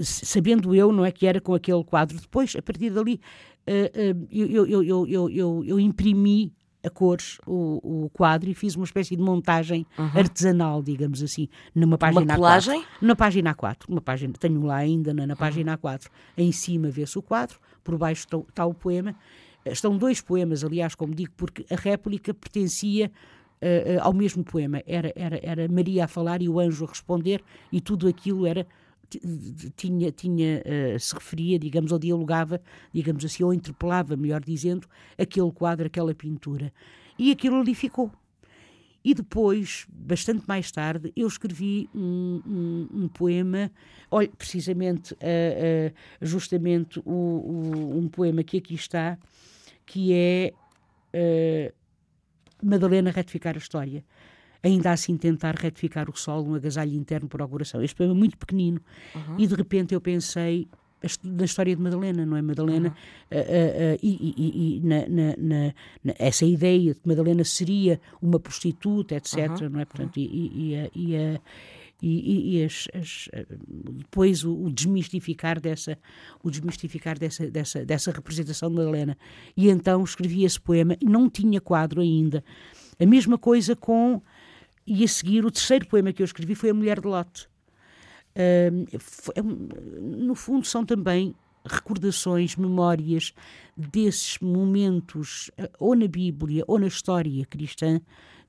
Sabendo 0.00 0.74
eu, 0.74 0.90
não 0.90 1.04
é 1.04 1.12
que 1.12 1.26
era 1.26 1.38
com 1.38 1.54
aquele 1.54 1.84
quadro. 1.84 2.18
Depois, 2.18 2.56
a 2.56 2.62
partir 2.62 2.88
dali, 2.88 3.20
ah, 3.66 3.72
ah, 3.94 4.26
eu, 4.30 4.46
eu, 4.46 4.66
eu, 4.66 5.06
eu, 5.06 5.30
eu, 5.30 5.64
eu 5.66 5.78
imprimi 5.78 6.54
a 6.84 6.90
cores 6.90 7.38
o, 7.46 8.04
o 8.04 8.10
quadro 8.10 8.50
e 8.50 8.54
fiz 8.54 8.74
uma 8.74 8.84
espécie 8.84 9.16
de 9.16 9.22
montagem 9.22 9.86
artesanal, 10.14 10.82
digamos 10.82 11.22
assim, 11.22 11.48
numa 11.74 11.96
página 11.96 12.34
colagem? 12.34 12.82
A4. 12.82 12.86
Na 13.00 13.16
página 13.16 13.54
A4, 13.54 13.76
uma 13.88 14.00
página, 14.00 14.34
tenho 14.38 14.62
lá 14.62 14.76
ainda 14.76 15.14
na, 15.14 15.26
na 15.26 15.36
página 15.36 15.78
A4. 15.78 16.06
Em 16.36 16.50
cima 16.50 16.90
vê-se 16.90 17.18
o 17.18 17.22
quadro, 17.22 17.58
por 17.84 17.96
baixo 17.96 18.26
está, 18.48 18.66
o 18.66 18.74
poema. 18.74 19.14
Estão 19.64 19.96
dois 19.96 20.20
poemas, 20.20 20.64
aliás, 20.64 20.94
como 20.94 21.14
digo, 21.14 21.32
porque 21.36 21.64
a 21.70 21.76
réplica 21.76 22.34
pertencia 22.34 23.12
eh, 23.60 23.94
eh, 23.94 23.98
ao 24.00 24.12
mesmo 24.12 24.42
poema. 24.42 24.82
Era, 24.84 25.12
era, 25.14 25.38
era 25.40 25.68
Maria 25.68 26.06
a 26.06 26.08
falar 26.08 26.42
e 26.42 26.48
o 26.48 26.58
anjo 26.58 26.84
a 26.84 26.88
responder, 26.88 27.40
e 27.70 27.80
tudo 27.80 28.08
aquilo 28.08 28.44
era 28.44 28.66
tinha, 29.76 30.10
tinha 30.12 30.62
eh, 30.64 30.96
se 30.98 31.14
referia, 31.14 31.58
digamos, 31.58 31.92
ou 31.92 31.98
dialogava, 31.98 32.60
digamos 32.92 33.24
assim, 33.24 33.42
ou 33.44 33.52
interpelava, 33.52 34.16
melhor 34.16 34.40
dizendo, 34.40 34.86
aquele 35.18 35.50
quadro, 35.52 35.86
aquela 35.86 36.14
pintura. 36.14 36.72
E 37.18 37.30
aquilo 37.30 37.60
ali 37.60 37.74
ficou. 37.74 38.10
E 39.04 39.14
depois, 39.14 39.84
bastante 39.88 40.44
mais 40.46 40.70
tarde, 40.70 41.12
eu 41.16 41.26
escrevi 41.26 41.88
um, 41.92 42.40
um- 42.46 42.88
um 43.02 43.08
poema, 43.08 43.70
olha, 44.10 44.28
precisamente, 44.38 45.14
eh, 45.20 45.92
eh, 45.92 46.24
justamente 46.24 47.00
o, 47.00 47.10
o- 47.12 47.98
um 47.98 48.08
poema 48.08 48.44
que 48.44 48.58
aqui 48.58 48.74
está, 48.74 49.18
que 49.84 50.12
é 50.12 50.52
eh, 51.12 51.72
Madalena 52.62 53.10
retificar 53.10 53.56
a 53.56 53.58
história. 53.58 54.04
Ainda 54.62 54.92
assim 54.92 55.16
tentar 55.16 55.54
retificar 55.56 56.08
o 56.08 56.16
sol 56.16 56.44
num 56.44 56.54
agasalho 56.54 56.94
interno 56.94 57.28
por 57.28 57.42
auguração. 57.42 57.82
Este 57.82 57.96
poema 57.96 58.12
é 58.12 58.16
muito 58.16 58.38
pequenino 58.38 58.80
e 59.38 59.46
de 59.46 59.54
repente 59.54 59.92
eu 59.94 60.00
pensei 60.00 60.68
na 61.24 61.44
história 61.44 61.74
de 61.74 61.82
Madalena, 61.82 62.24
não 62.24 62.36
é? 62.36 62.42
Madalena, 62.42 62.94
e, 64.00 64.08
e- 64.08 64.34
e- 64.36 64.76
e 64.76 64.80
na, 64.86 65.00
na- 65.08 65.36
na- 65.36 65.74
na- 66.04 66.14
essa 66.16 66.44
ideia 66.46 66.94
de 66.94 67.00
que 67.00 67.08
Madalena 67.08 67.42
seria 67.42 68.00
uma 68.22 68.38
prostituta, 68.38 69.16
etc., 69.16 69.36
não 69.68 69.80
é? 69.80 69.84
Portanto, 69.84 70.16
e, 70.18 70.22
e- 70.22 70.90
e 70.94 71.16
a- 71.16 71.40
e 72.04 72.64
as- 72.64 72.88
as, 72.94 73.28
depois 73.98 74.44
o, 74.44 74.52
o 74.64 74.70
desmistificar 74.72 75.60
dessa 75.60 75.96
o 76.42 76.50
desmistificar 76.50 77.18
dessa, 77.18 77.48
dessa, 77.50 77.84
dessa 77.84 78.10
representação 78.10 78.68
de 78.70 78.76
Madalena 78.76 79.16
e 79.56 79.68
então 79.70 80.02
escrevi 80.04 80.44
esse 80.44 80.60
poema 80.60 80.96
e 81.00 81.04
não 81.06 81.28
tinha 81.30 81.60
quadro 81.60 82.00
ainda 82.00 82.44
a 82.98 83.06
mesma 83.06 83.38
coisa 83.38 83.74
com 83.76 84.20
e 84.86 85.04
a 85.04 85.08
seguir 85.08 85.44
o 85.44 85.50
terceiro 85.50 85.86
poema 85.86 86.12
que 86.12 86.22
eu 86.22 86.24
escrevi 86.26 86.54
foi 86.54 86.70
a 86.70 86.74
Mulher 86.74 87.00
de 87.00 87.06
Lote 87.06 87.48
foi- 88.98 89.34
é 89.36 89.42
no 89.42 90.34
fundo 90.34 90.66
são 90.66 90.84
também 90.84 91.34
recordações, 91.64 92.56
memórias 92.56 93.32
desses 93.76 94.38
momentos, 94.40 95.50
eh, 95.56 95.70
ou 95.78 95.94
na 95.94 96.08
Bíblia 96.08 96.64
ou 96.66 96.78
na 96.78 96.88
história 96.88 97.44
cristã, 97.46 98.00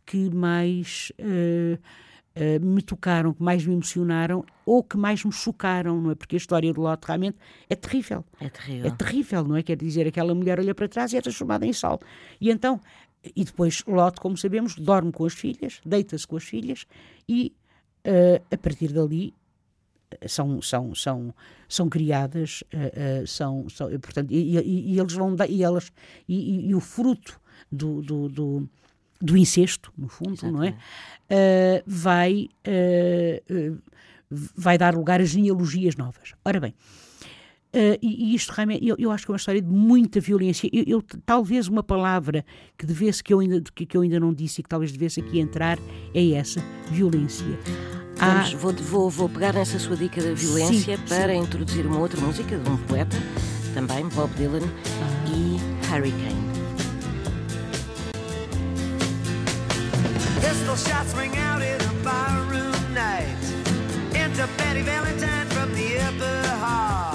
que 0.05 0.29
mais 0.33 1.11
eh, 1.19 1.77
eh, 2.35 2.57
me 2.59 2.81
tocaram, 2.81 3.31
que 3.33 3.43
mais 3.43 3.63
me 3.65 3.73
emocionaram 3.73 4.43
ou 4.65 4.83
que 4.83 4.97
mais 4.97 5.23
me 5.23 5.31
chocaram, 5.31 6.01
não 6.01 6.09
é? 6.11 6.15
Porque 6.15 6.35
a 6.35 6.37
história 6.37 6.73
de 6.73 6.79
Lot 6.79 7.05
realmente 7.05 7.37
é 7.69 7.75
terrível. 7.75 8.25
É 8.39 8.49
terrível. 8.49 8.87
É 8.87 8.89
terrível, 8.89 9.43
não 9.43 9.55
é? 9.57 9.61
Quer 9.63 9.75
dizer, 9.77 10.07
aquela 10.07 10.33
mulher 10.33 10.59
olha 10.59 10.73
para 10.73 10.87
trás 10.87 11.13
e 11.13 11.17
é 11.17 11.21
transformada 11.21 11.65
em 11.67 11.73
sal. 11.73 11.99
E 12.41 12.49
então, 12.49 12.81
e 13.35 13.43
depois 13.43 13.83
Lot, 13.87 14.19
como 14.19 14.35
sabemos, 14.37 14.75
dorme 14.75 15.11
com 15.11 15.25
as 15.25 15.33
filhas, 15.33 15.79
deita-se 15.85 16.27
com 16.27 16.35
as 16.37 16.43
filhas 16.43 16.85
e 17.27 17.53
eh, 18.03 18.41
a 18.51 18.57
partir 18.57 18.91
dali 18.91 19.33
eh, 20.11 20.27
são, 20.27 20.61
são, 20.61 20.93
são, 20.93 21.33
são 21.69 21.89
criadas, 21.89 22.63
eh, 22.71 22.91
eh, 23.21 23.23
são, 23.25 23.67
são, 23.69 23.87
portanto, 23.99 24.31
e, 24.31 24.57
e- 24.57 24.93
e 24.93 24.99
eles 24.99 25.13
vão 25.13 25.35
dar, 25.35 25.49
e 25.49 25.63
elas, 25.63 25.91
e, 26.27 26.67
e- 26.69 26.75
o 26.75 26.79
fruto 26.79 27.39
do, 27.71 28.01
do, 28.01 28.27
do, 28.29 28.69
do 29.21 29.37
incesto, 29.37 29.91
no 29.97 30.07
fundo, 30.09 30.51
não 30.51 30.63
é? 30.63 30.77
Eh, 31.29 31.83
vai, 31.87 32.49
vai 34.55 34.77
dar 34.77 34.95
lugar 34.95 35.21
a 35.21 35.25
genealogias 35.25 35.95
novas. 35.95 36.33
Ora 36.43 36.59
bem, 36.59 36.73
eh, 37.73 37.97
e, 38.01 38.31
e 38.31 38.35
isto 38.35 38.51
realmente, 38.51 38.87
eu, 38.87 38.95
eu 38.99 39.11
acho 39.11 39.25
que 39.25 39.31
é 39.31 39.33
uma 39.33 39.37
história 39.37 39.61
de 39.61 39.67
muita 39.69 40.19
violência. 40.19 40.69
Eu, 40.71 40.83
eu- 40.87 41.03
talvez 41.25 41.67
uma 41.67 41.83
palavra 41.83 42.45
que 42.77 42.85
devesse, 42.85 43.23
que 43.23 43.33
eu, 43.33 43.39
ainda, 43.39 43.61
que, 43.75 43.85
que 43.85 43.97
eu 43.97 44.01
ainda 44.01 44.19
não 44.19 44.33
disse 44.33 44.61
e 44.61 44.63
que 44.63 44.69
talvez 44.69 44.91
devesse 44.91 45.19
aqui 45.19 45.39
entrar, 45.39 45.77
é 46.13 46.31
essa, 46.31 46.63
violência. 46.91 47.45
Há- 48.19 48.43
Vamos, 48.43 48.53
vou, 48.53 48.73
vou, 48.73 49.09
vou 49.09 49.29
pegar 49.29 49.53
nessa 49.53 49.79
sua 49.79 49.97
dica 49.97 50.21
da 50.21 50.33
violência 50.33 50.97
Sim, 50.97 51.03
para 51.09 51.33
introduzir 51.35 51.85
uma 51.85 51.97
outra 51.99 52.21
música 52.21 52.57
de 52.57 52.69
um 52.69 52.77
poeta, 52.77 53.17
também 53.73 54.07
Bob 54.09 54.31
Dylan, 54.35 54.61
e 55.27 55.57
Hurricane. 55.91 56.43
Pistol 60.41 60.75
shots 60.77 61.13
ring 61.13 61.35
out 61.39 61.61
in 61.61 61.77
a 61.81 62.03
barroom 62.03 62.93
night. 62.93 63.37
Enter 64.15 64.47
Betty 64.57 64.81
Valentine 64.83 65.47
from 65.47 65.73
the 65.73 65.99
upper 66.07 66.47
hall. 66.59 67.12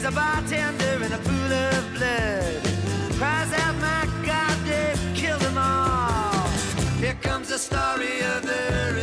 Sees 0.00 0.08
a 0.08 0.12
bartender 0.12 1.04
in 1.04 1.12
a 1.12 1.18
pool 1.18 1.52
of 1.52 1.92
blood. 1.92 2.62
Cries 3.18 3.52
out, 3.52 3.74
my 3.82 4.08
God, 4.24 4.56
they've 4.64 5.14
killed 5.14 5.42
them 5.42 5.58
all. 5.58 6.48
Here 7.00 7.18
comes 7.20 7.48
the 7.50 7.58
story 7.58 8.22
of 8.22 8.40
the 8.40 8.94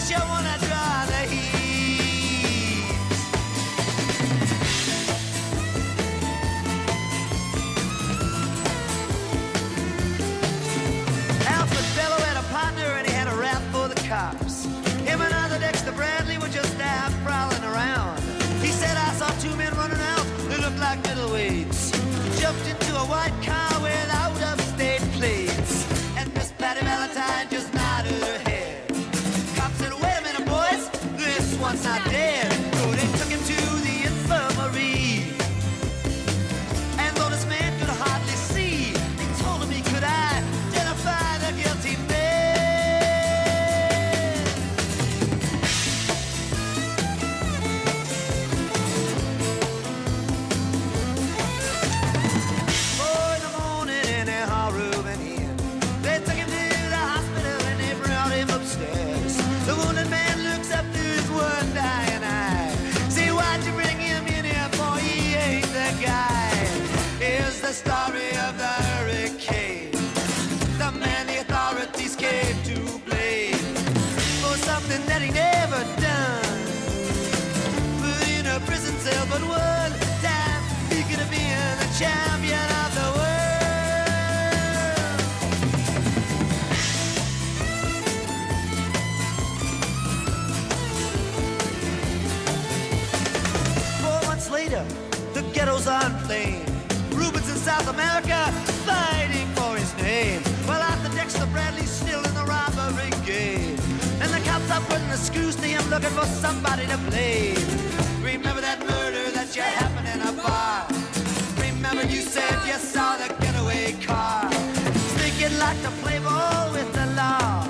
unless 0.00 0.10
you 0.10 0.28
wanna 0.28 0.56
draw 0.58 1.04
the 1.06 1.28
heat. 1.28 1.59
Looking 106.00 106.18
for 106.18 106.26
somebody 106.26 106.86
to 106.86 106.96
blame. 107.10 107.56
Remember 108.22 108.60
that 108.60 108.80
murder 108.80 109.30
that 109.32 109.54
you 109.54 109.62
happened 109.62 110.08
in 110.08 110.20
a 110.26 110.32
bar. 110.32 110.86
Remember 111.60 112.04
you 112.04 112.22
said 112.22 112.54
you 112.66 112.78
saw 112.78 113.16
the 113.16 113.28
getaway 113.40 113.92
car. 114.04 114.48
Think 115.18 115.58
like 115.58 115.80
to 115.82 115.90
play 116.02 116.18
ball 116.20 116.72
with 116.72 116.90
the 116.92 117.06
law. 117.16 117.62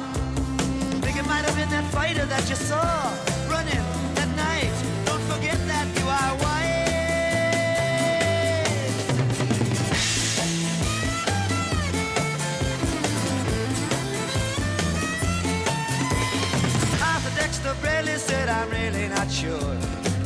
Think 1.03 1.17
it 1.17 1.27
might 1.27 1.45
have 1.45 1.57
been 1.57 1.71
that 1.71 1.91
fighter 1.93 2.27
that 2.27 2.49
you 2.49 2.57
saw 2.57 3.13
running 3.49 4.10
I'm 18.61 18.69
really 18.69 19.09
not 19.09 19.31
sure. 19.31 19.75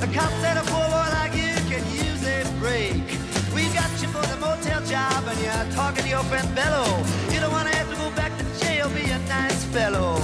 The 0.03 0.09
cop 0.12 0.29
said, 0.42 0.57
a 0.57 0.62
poor 0.62 0.87
boy 0.90 1.09
like 1.18 1.35
you 1.37 1.55
can 1.70 1.85
use 1.94 2.27
a 2.27 2.42
break. 2.59 3.07
We 3.55 3.62
got 3.73 3.88
you 4.03 4.09
for 4.09 4.27
the 4.27 4.37
motel 4.38 4.83
job 4.83 5.23
and 5.29 5.38
you're 5.38 5.73
talking 5.73 6.03
to 6.03 6.11
your 6.11 6.25
friend 6.25 6.53
Bello. 6.53 6.85
You 7.31 7.38
don't 7.38 7.53
want 7.53 7.68
to 7.68 7.77
have 7.77 7.88
to 7.88 7.97
go 7.97 8.11
back 8.16 8.37
to 8.37 8.44
jail, 8.59 8.88
be 8.88 9.09
a 9.09 9.20
nice 9.29 9.62
fellow. 9.66 10.18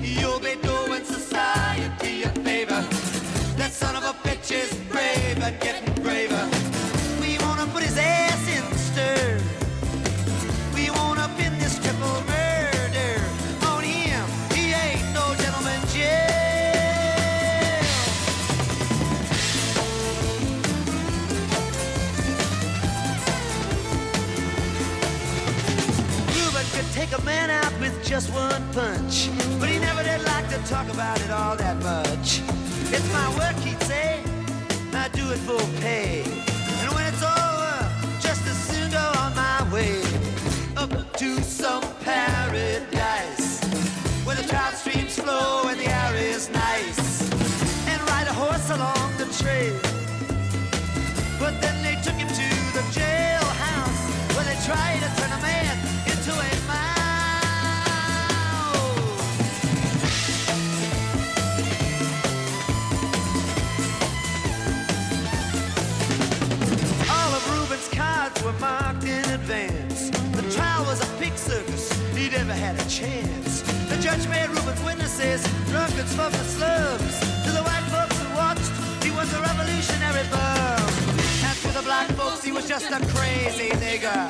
You'll 0.00 0.38
be 0.38 0.54
doing 0.62 1.04
society 1.04 2.22
a 2.22 2.28
favor. 2.46 2.80
That 3.56 3.72
son 3.72 3.96
of 3.96 4.04
a 4.04 4.14
bitch 4.22 4.52
is 4.52 4.72
brave 4.88 5.42
and 5.42 5.58
getting 5.58 5.95
just 28.16 28.32
one 28.32 28.64
punch, 28.72 29.28
but 29.60 29.68
he 29.68 29.78
never 29.78 30.02
did 30.02 30.24
like 30.24 30.48
to 30.48 30.56
talk 30.66 30.88
about 30.88 31.20
it 31.20 31.30
all 31.30 31.54
that 31.54 31.76
much. 31.82 32.40
It's 32.90 33.12
my 33.12 33.28
work, 33.36 33.56
he'd 33.56 33.82
say. 33.82 34.22
I 34.94 35.08
do 35.12 35.30
it 35.32 35.40
for 35.48 35.60
pay. 35.82 36.22
And 36.80 36.88
when 36.94 37.04
it's 37.12 37.22
over, 37.22 37.76
just 38.26 38.42
as 38.52 38.58
soon 38.70 38.90
go 38.90 39.06
on 39.20 39.36
my 39.36 39.60
way 39.70 40.00
up 40.78 40.92
to 41.18 41.42
some 41.42 41.84
paradise 42.00 43.60
where 44.24 44.36
the 44.36 44.48
trout 44.48 44.72
streams 44.72 45.18
flow 45.18 45.68
and 45.68 45.78
the 45.78 45.88
air 46.00 46.14
is 46.16 46.48
nice, 46.48 47.30
and 47.90 48.00
ride 48.08 48.28
a 48.28 48.32
horse 48.32 48.70
along 48.70 49.08
the 49.18 49.28
trail. 49.40 49.78
But 51.38 51.60
then 51.60 51.76
they 51.84 51.96
took 52.00 52.16
him 52.16 52.28
to 52.28 52.48
the 52.76 52.84
jailhouse 52.96 54.02
where 54.34 54.46
they 54.48 54.58
tried 54.64 55.00
to 55.04 55.10
turn 55.20 55.32
a 55.38 55.45
had 72.56 72.76
a 72.80 72.88
chance. 72.88 73.62
The 73.90 73.98
judge 74.00 74.26
made 74.28 74.48
Reuben's 74.48 74.82
witnesses 74.82 75.42
drunkards 75.68 76.14
from 76.14 76.32
slums. 76.32 77.14
To 77.44 77.50
the 77.52 77.62
white 77.62 77.86
folks 77.92 78.16
who 78.20 78.28
watched, 78.34 78.72
he 79.04 79.10
was 79.10 79.28
a 79.34 79.40
revolutionary 79.40 80.26
bum. 80.30 80.88
And 81.46 81.56
to 81.64 81.70
the 81.78 81.82
black 81.82 82.08
folks, 82.18 82.42
he 82.42 82.52
was 82.52 82.66
just 82.66 82.90
a 82.90 83.00
crazy 83.14 83.70
nigger. 83.84 84.22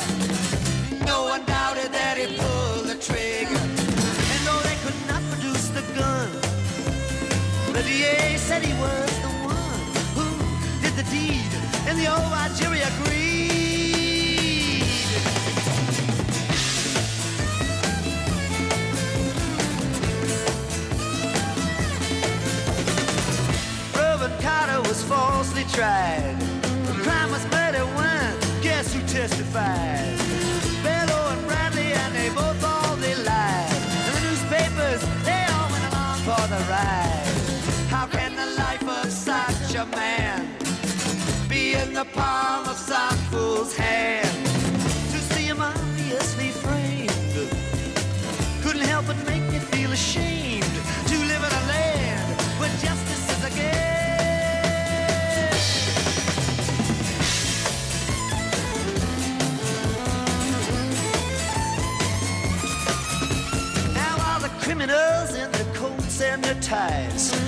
No 1.07 1.25
one 1.25 1.45
doubted 1.47 1.93
that 1.93 2.19
he 2.19 2.27
pulled 2.37 2.87
the 2.91 2.99
trigger. 2.99 3.63
And 4.33 4.41
though 4.47 4.63
they 4.69 4.77
could 4.85 4.99
not 5.07 5.23
produce 5.31 5.69
the 5.71 5.85
gun, 5.95 6.29
the 7.73 7.83
DA 7.83 8.37
said 8.39 8.65
he 8.65 8.75
was 8.81 9.11
the 9.23 9.33
one 9.55 9.83
who 10.17 10.27
did 10.83 10.95
the 10.99 11.07
deed, 11.15 11.53
and 11.87 11.99
the 11.99 12.09
old 12.11 12.27
jury 12.59 12.81
agreed. 12.81 13.26
Was 24.97 25.05
falsely 25.05 25.65
tried. 25.65 26.37
The 26.87 26.95
crime 27.05 27.31
was 27.31 27.45
murder 27.51 27.85
one. 27.95 28.33
Guess 28.63 28.95
who 28.95 29.01
testified? 29.07 30.17
Bello 30.83 31.21
and 31.33 31.47
Bradley, 31.47 31.93
and 31.93 32.15
they 32.15 32.31
both 32.31 32.63
all 32.65 32.97
they 32.97 33.15
lied. 33.15 33.81
And 34.07 34.13
the 34.17 34.23
newspapers, 34.29 35.01
they 35.29 35.43
all 35.55 35.69
went 35.73 35.85
along 35.91 36.17
for 36.29 36.45
the 36.55 36.61
ride. 36.75 37.35
How 37.95 38.07
can 38.07 38.37
the 38.37 38.49
life 38.63 38.89
of 39.01 39.11
such 39.13 39.75
a 39.75 39.85
man 39.97 40.49
be 41.49 41.75
in 41.75 41.93
the 41.93 42.07
palm 42.15 42.67
of 42.67 42.77
some 42.77 43.19
fool's 43.31 43.77
hand? 43.77 44.47
To 45.13 45.19
see 45.35 45.47
him 45.51 45.61
obviously 45.61 46.51
framed 46.65 47.17
couldn't 48.63 48.89
help 48.89 49.07
but 49.07 49.17
make 49.27 49.43
me 49.53 49.59
feel 49.59 49.93
ashamed 49.93 50.65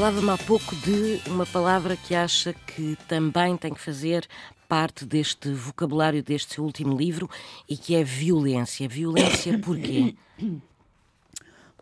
Falava-me 0.00 0.30
há 0.30 0.38
pouco 0.38 0.74
de 0.76 1.20
uma 1.28 1.44
palavra 1.44 1.94
que 1.94 2.14
acha 2.14 2.54
que 2.54 2.96
também 3.06 3.54
tem 3.54 3.70
que 3.70 3.78
fazer 3.78 4.26
parte 4.66 5.04
deste 5.04 5.52
vocabulário 5.52 6.22
deste 6.22 6.54
seu 6.54 6.64
último 6.64 6.96
livro 6.96 7.28
e 7.68 7.76
que 7.76 7.94
é 7.94 8.02
violência. 8.02 8.88
Violência 8.88 9.58
porquê? 9.58 10.14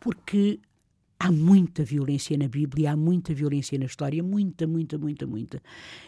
Porque 0.01 0.59
há 1.17 1.31
muita 1.31 1.85
violência 1.85 2.37
na 2.37 2.49
Bíblia, 2.49 2.91
há 2.91 2.97
muita 2.97 3.33
violência 3.33 3.79
na 3.79 3.85
história, 3.85 4.21
muita, 4.21 4.67
muita, 4.67 4.99
muita, 4.99 5.25
muita. 5.25 5.63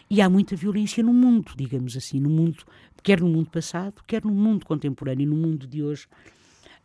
E 0.09 0.21
há 0.21 0.29
muita 0.29 0.53
violência 0.53 1.01
no 1.01 1.13
mundo, 1.13 1.53
digamos 1.55 1.95
assim, 1.95 2.19
no 2.19 2.29
mundo, 2.29 2.57
quer 3.01 3.21
no 3.21 3.29
mundo 3.29 3.49
passado, 3.49 4.03
quer 4.05 4.25
no 4.25 4.33
mundo 4.33 4.65
contemporâneo, 4.65 5.29
no 5.29 5.37
mundo 5.37 5.65
de 5.65 5.81
hoje. 5.81 6.07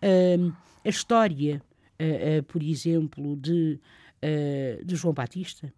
Ahm, 0.01 0.53
a 0.85 0.89
história, 0.89 1.61
ah, 1.99 2.05
ah, 2.05 2.43
por 2.45 2.63
exemplo, 2.63 3.35
de, 3.35 3.81
ah, 4.27 4.85
de 4.85 4.97
João 4.97 5.15
Batista. 5.15 5.73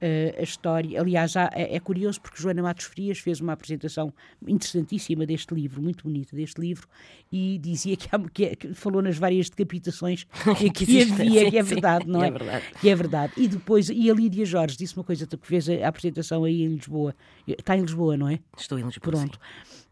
Ah, 0.00 0.38
a 0.38 0.42
história, 0.42 1.00
aliás, 1.00 1.36
há- 1.36 1.50
é, 1.52 1.76
é 1.76 1.80
curioso 1.80 2.20
porque 2.20 2.40
Joana 2.40 2.62
Matos 2.62 2.86
Frias 2.86 3.18
fez 3.18 3.40
uma 3.40 3.52
apresentação 3.52 4.12
interessantíssima 4.46 5.26
deste 5.26 5.54
livro, 5.54 5.82
muito 5.82 6.04
bonita 6.04 6.34
deste 6.34 6.60
livro, 6.60 6.86
e 7.30 7.58
dizia 7.58 7.96
que, 7.96 8.08
há- 8.10 8.18
que 8.32 8.44
é- 8.44 8.56
que 8.56 8.74
falou 8.74 9.02
nas 9.02 9.16
várias 9.18 9.50
decapitações 9.50 10.26
que, 10.58 10.70
Que 10.70 11.02
havia, 11.02 11.44
sim, 11.44 11.50
que 11.50 11.58
é 11.58 11.62
sim, 11.62 11.68
verdade, 11.68 12.06
não 12.08 12.22
é 12.22 12.28
é? 12.28 12.30
verdade. 12.30 12.64
Que 12.80 12.88
é 12.88 12.94
verdade. 12.94 13.32
E 13.36 13.48
depois, 13.48 13.88
e 13.90 14.10
a 14.10 14.14
Lídia 14.14 14.44
Jorge 14.46 14.76
disse 14.76 14.96
uma 14.96 15.04
coisa, 15.04 15.26
que 15.26 15.46
fez 15.46 15.68
a, 15.68 15.86
apresentação 15.88 16.44
aí 16.44 16.62
em 16.62 16.68
Lisboa. 16.68 17.14
Está 17.46 17.76
em 17.76 17.80
Lisboa, 17.82 18.16
não 18.16 18.28
é? 18.28 18.38
Estou 18.56 18.78
em 18.78 18.82
Lisboa. 18.84 19.00
Pronto. 19.12 19.38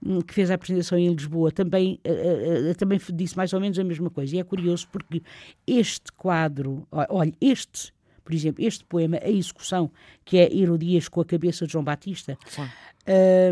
Hum, 0.05 0.21
Que 0.21 0.35
fez 0.35 0.51
a 0.51 0.55
apresentação 0.55 0.99
em 0.99 1.09
Lisboa, 1.12 1.51
também, 1.51 1.99
eh, 2.05 2.69
eh, 2.71 2.75
também 2.75 3.01
disse 3.14 3.37
mais 3.37 3.53
ou 3.53 3.61
menos 3.61 3.79
a 3.79 3.85
mesma 3.85 4.11
coisa. 4.11 4.37
E 4.37 4.38
é 4.38 4.45
curioso 4.45 4.87
porque 4.92 5.23
este 5.66 6.12
quadro, 6.16 6.87
olha, 7.09 7.33
este, 7.40 7.92
por 8.26 8.34
exemplo, 8.34 8.62
este 8.64 8.84
poema, 8.84 9.18
A 9.22 9.30
Execução, 9.30 9.90
que 10.24 10.36
é 10.36 10.52
Herodias 10.52 11.08
com 11.08 11.20
a 11.20 11.24
cabeça 11.24 11.64
de 11.66 11.72
João 11.72 11.84
Batista, 11.84 12.36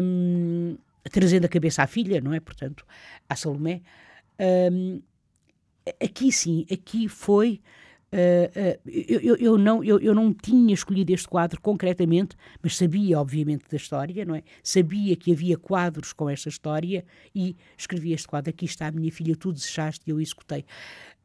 hum, 0.02 0.76
trazendo 1.10 1.44
a 1.44 1.48
cabeça 1.48 1.82
à 1.82 1.86
filha, 1.86 2.20
não 2.20 2.32
é? 2.34 2.40
Portanto, 2.40 2.84
à 3.28 3.36
Salomé. 3.36 3.80
hum, 4.72 5.00
aqui 6.02 6.32
sim, 6.32 6.66
aqui 6.72 7.08
foi. 7.08 7.60
ah, 8.12 8.78
eu, 8.86 9.20
eu- 9.20 9.36
eu 9.36 9.58
não, 9.58 9.82
eu, 9.82 9.98
eu 9.98 10.14
não 10.14 10.32
tinha 10.32 10.72
escolhido 10.72 11.12
este 11.12 11.26
quadro 11.28 11.60
concretamente, 11.60 12.36
mas 12.62 12.76
sabia, 12.76 13.18
obviamente, 13.20 13.64
da 13.70 13.76
história, 13.76 14.24
não 14.24 14.34
é? 14.36 14.42
Sabia 14.62 15.16
que 15.16 15.32
havia 15.32 15.56
quadros 15.58 16.12
com 16.12 16.30
esta 16.30 16.48
história 16.48 17.04
e 17.34 17.56
escrevi 17.76 18.12
este 18.12 18.28
quadro. 18.28 18.50
Aqui 18.50 18.64
está 18.66 18.86
a 18.86 18.92
minha 18.92 19.10
filha, 19.10 19.34
tu 19.36 19.52
desejaste 19.52 20.04
e 20.06 20.10
eu 20.10 20.20
executei. 20.20 20.64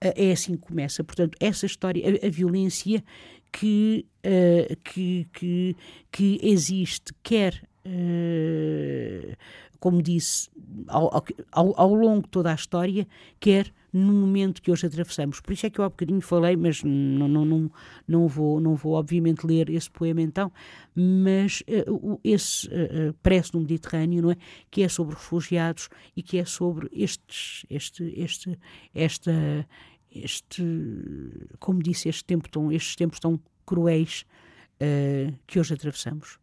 Ah, 0.02 0.14
é 0.16 0.32
assim 0.32 0.54
que 0.56 0.62
começa. 0.68 1.04
Portanto, 1.04 1.38
essa 1.40 1.66
história, 1.66 2.04
a, 2.24 2.28
a 2.28 2.30
violência 2.30 3.04
que, 3.52 4.06
ah, 4.24 4.76
que, 4.84 5.28
que, 5.34 5.76
que 6.12 6.40
existe, 6.44 7.14
quer 7.24 7.62
eh, 7.86 9.36
como 9.80 10.02
disse, 10.02 10.50
ao- 10.88 11.24
ao, 11.52 11.80
ao 11.80 11.94
longo 11.96 12.24
de 12.24 12.30
toda 12.30 12.52
a 12.52 12.56
história, 12.56 13.08
quer 13.40 13.72
no 13.92 14.14
momento 14.14 14.62
que 14.62 14.72
hoje 14.72 14.86
atravessamos. 14.86 15.40
Por 15.42 15.54
isso 15.54 15.66
é 15.66 15.70
que 15.70 15.80
eu 15.80 15.86
há 15.86 15.90
bocadinho 15.90 16.22
falei, 16.22 16.56
mas 16.56 16.84
não, 16.84 17.28
não, 17.28 17.46
não, 17.46 17.72
não, 18.08 18.28
vou, 18.28 18.60
não 18.60 18.76
vou 18.76 18.94
obviamente 18.94 19.46
ler 19.46 19.70
esse 19.70 19.90
poema 19.90 20.22
então, 20.22 20.52
mas 20.96 21.64
eh, 21.68 21.86
o- 21.88 22.20
esse 22.24 22.68
uh, 22.68 23.14
Prece 23.24 23.54
no 23.54 23.62
Mediterrâneo, 23.62 24.22
não 24.22 24.32
é? 24.32 24.38
Que 24.70 24.84
é 24.84 24.88
sobre 24.90 25.16
refugiados 25.16 25.90
e 26.16 26.22
que 26.22 26.38
é 26.38 26.46
sobre 26.46 26.88
estes, 26.92 27.66
este, 27.70 28.14
este, 28.16 28.60
esta, 28.94 29.68
este, 30.12 30.64
como 31.60 31.82
disse, 31.82 32.10
este 32.10 32.24
tempo 32.26 32.50
tão, 32.50 32.72
estes 32.72 32.96
tempos 32.96 33.20
tão 33.20 33.40
cruéis 33.66 34.26
eh, 34.80 35.34
que 35.48 35.60
hoje 35.60 35.74
atravessamos. 35.74 36.40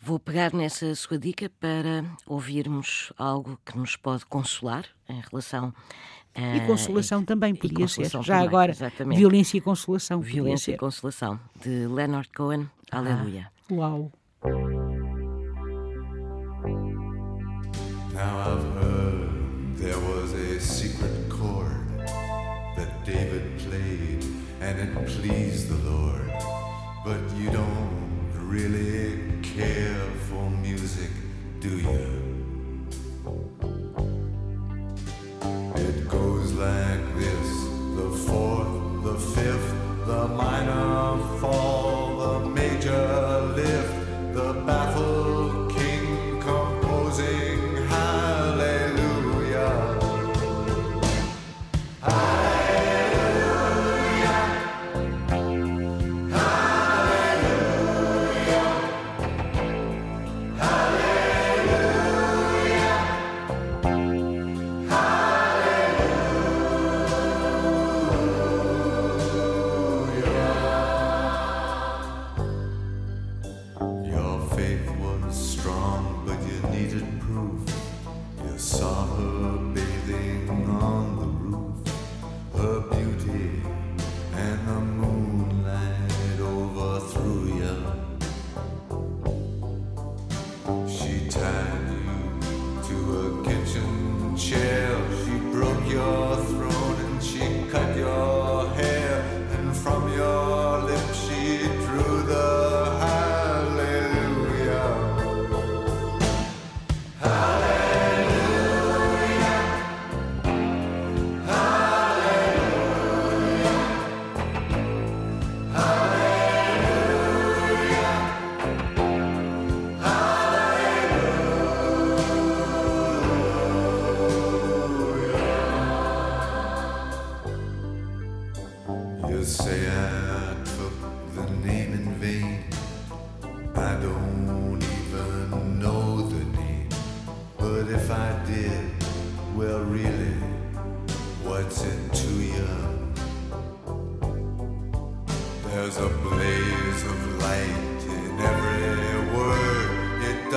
Vou 0.00 0.18
pegar 0.18 0.52
nessa 0.54 0.94
sua 0.94 1.18
dica 1.18 1.50
para 1.60 2.04
ouvirmos 2.26 3.12
algo 3.18 3.58
que 3.64 3.76
nos 3.76 3.96
pode 3.96 4.24
consolar 4.26 4.84
em 5.08 5.20
relação 5.20 5.74
a. 6.34 6.56
E 6.56 6.66
consolação 6.66 7.24
também 7.24 7.54
podia 7.54 7.88
ser. 7.88 8.04
Já 8.04 8.20
também, 8.20 8.46
agora, 8.46 8.70
exatamente. 8.70 9.18
violência 9.18 9.58
e 9.58 9.60
consolação. 9.60 10.20
Violência 10.20 10.72
e. 10.72 10.76
Consolação, 10.76 11.40
de 11.60 11.86
Leonard 11.86 12.28
Cohen. 12.30 12.70
Aleluia. 12.90 13.50
Uau. 13.70 14.12
Do 31.68 31.76
you? 31.76 32.17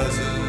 Doesn't 0.01 0.40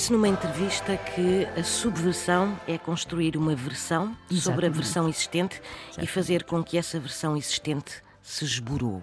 Disse 0.00 0.14
numa 0.14 0.28
entrevista 0.28 0.96
que 0.96 1.44
a 1.60 1.62
subversão 1.62 2.58
é 2.66 2.78
construir 2.78 3.36
uma 3.36 3.54
versão 3.54 4.16
sobre 4.28 4.30
a 4.30 4.34
Exatamente. 4.34 4.74
versão 4.74 5.08
existente 5.10 5.60
e 6.00 6.06
fazer 6.06 6.44
com 6.44 6.64
que 6.64 6.78
essa 6.78 6.98
versão 6.98 7.36
existente 7.36 8.02
se 8.22 8.42
esborou. 8.46 9.02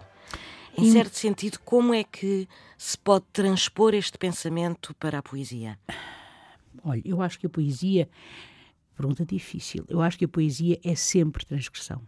Em 0.75 0.91
certo 0.91 1.15
sentido, 1.15 1.59
como 1.63 1.93
é 1.93 2.03
que 2.03 2.47
se 2.79 2.97
pode 2.97 3.25
transpor 3.31 3.93
este 3.93 4.17
pensamento 4.17 4.91
para 4.95 5.19
a 5.19 5.21
poesia? 5.21 5.77
Olha, 6.83 7.03
eu 7.05 7.21
acho 7.21 7.37
que 7.37 7.45
a 7.45 7.49
poesia. 7.49 8.09
Pergunta 8.95 9.23
difícil. 9.23 9.85
Eu 9.87 10.01
acho 10.01 10.17
que 10.17 10.25
a 10.25 10.27
poesia 10.27 10.79
é 10.83 10.95
sempre 10.95 11.45
transgressão. 11.45 12.01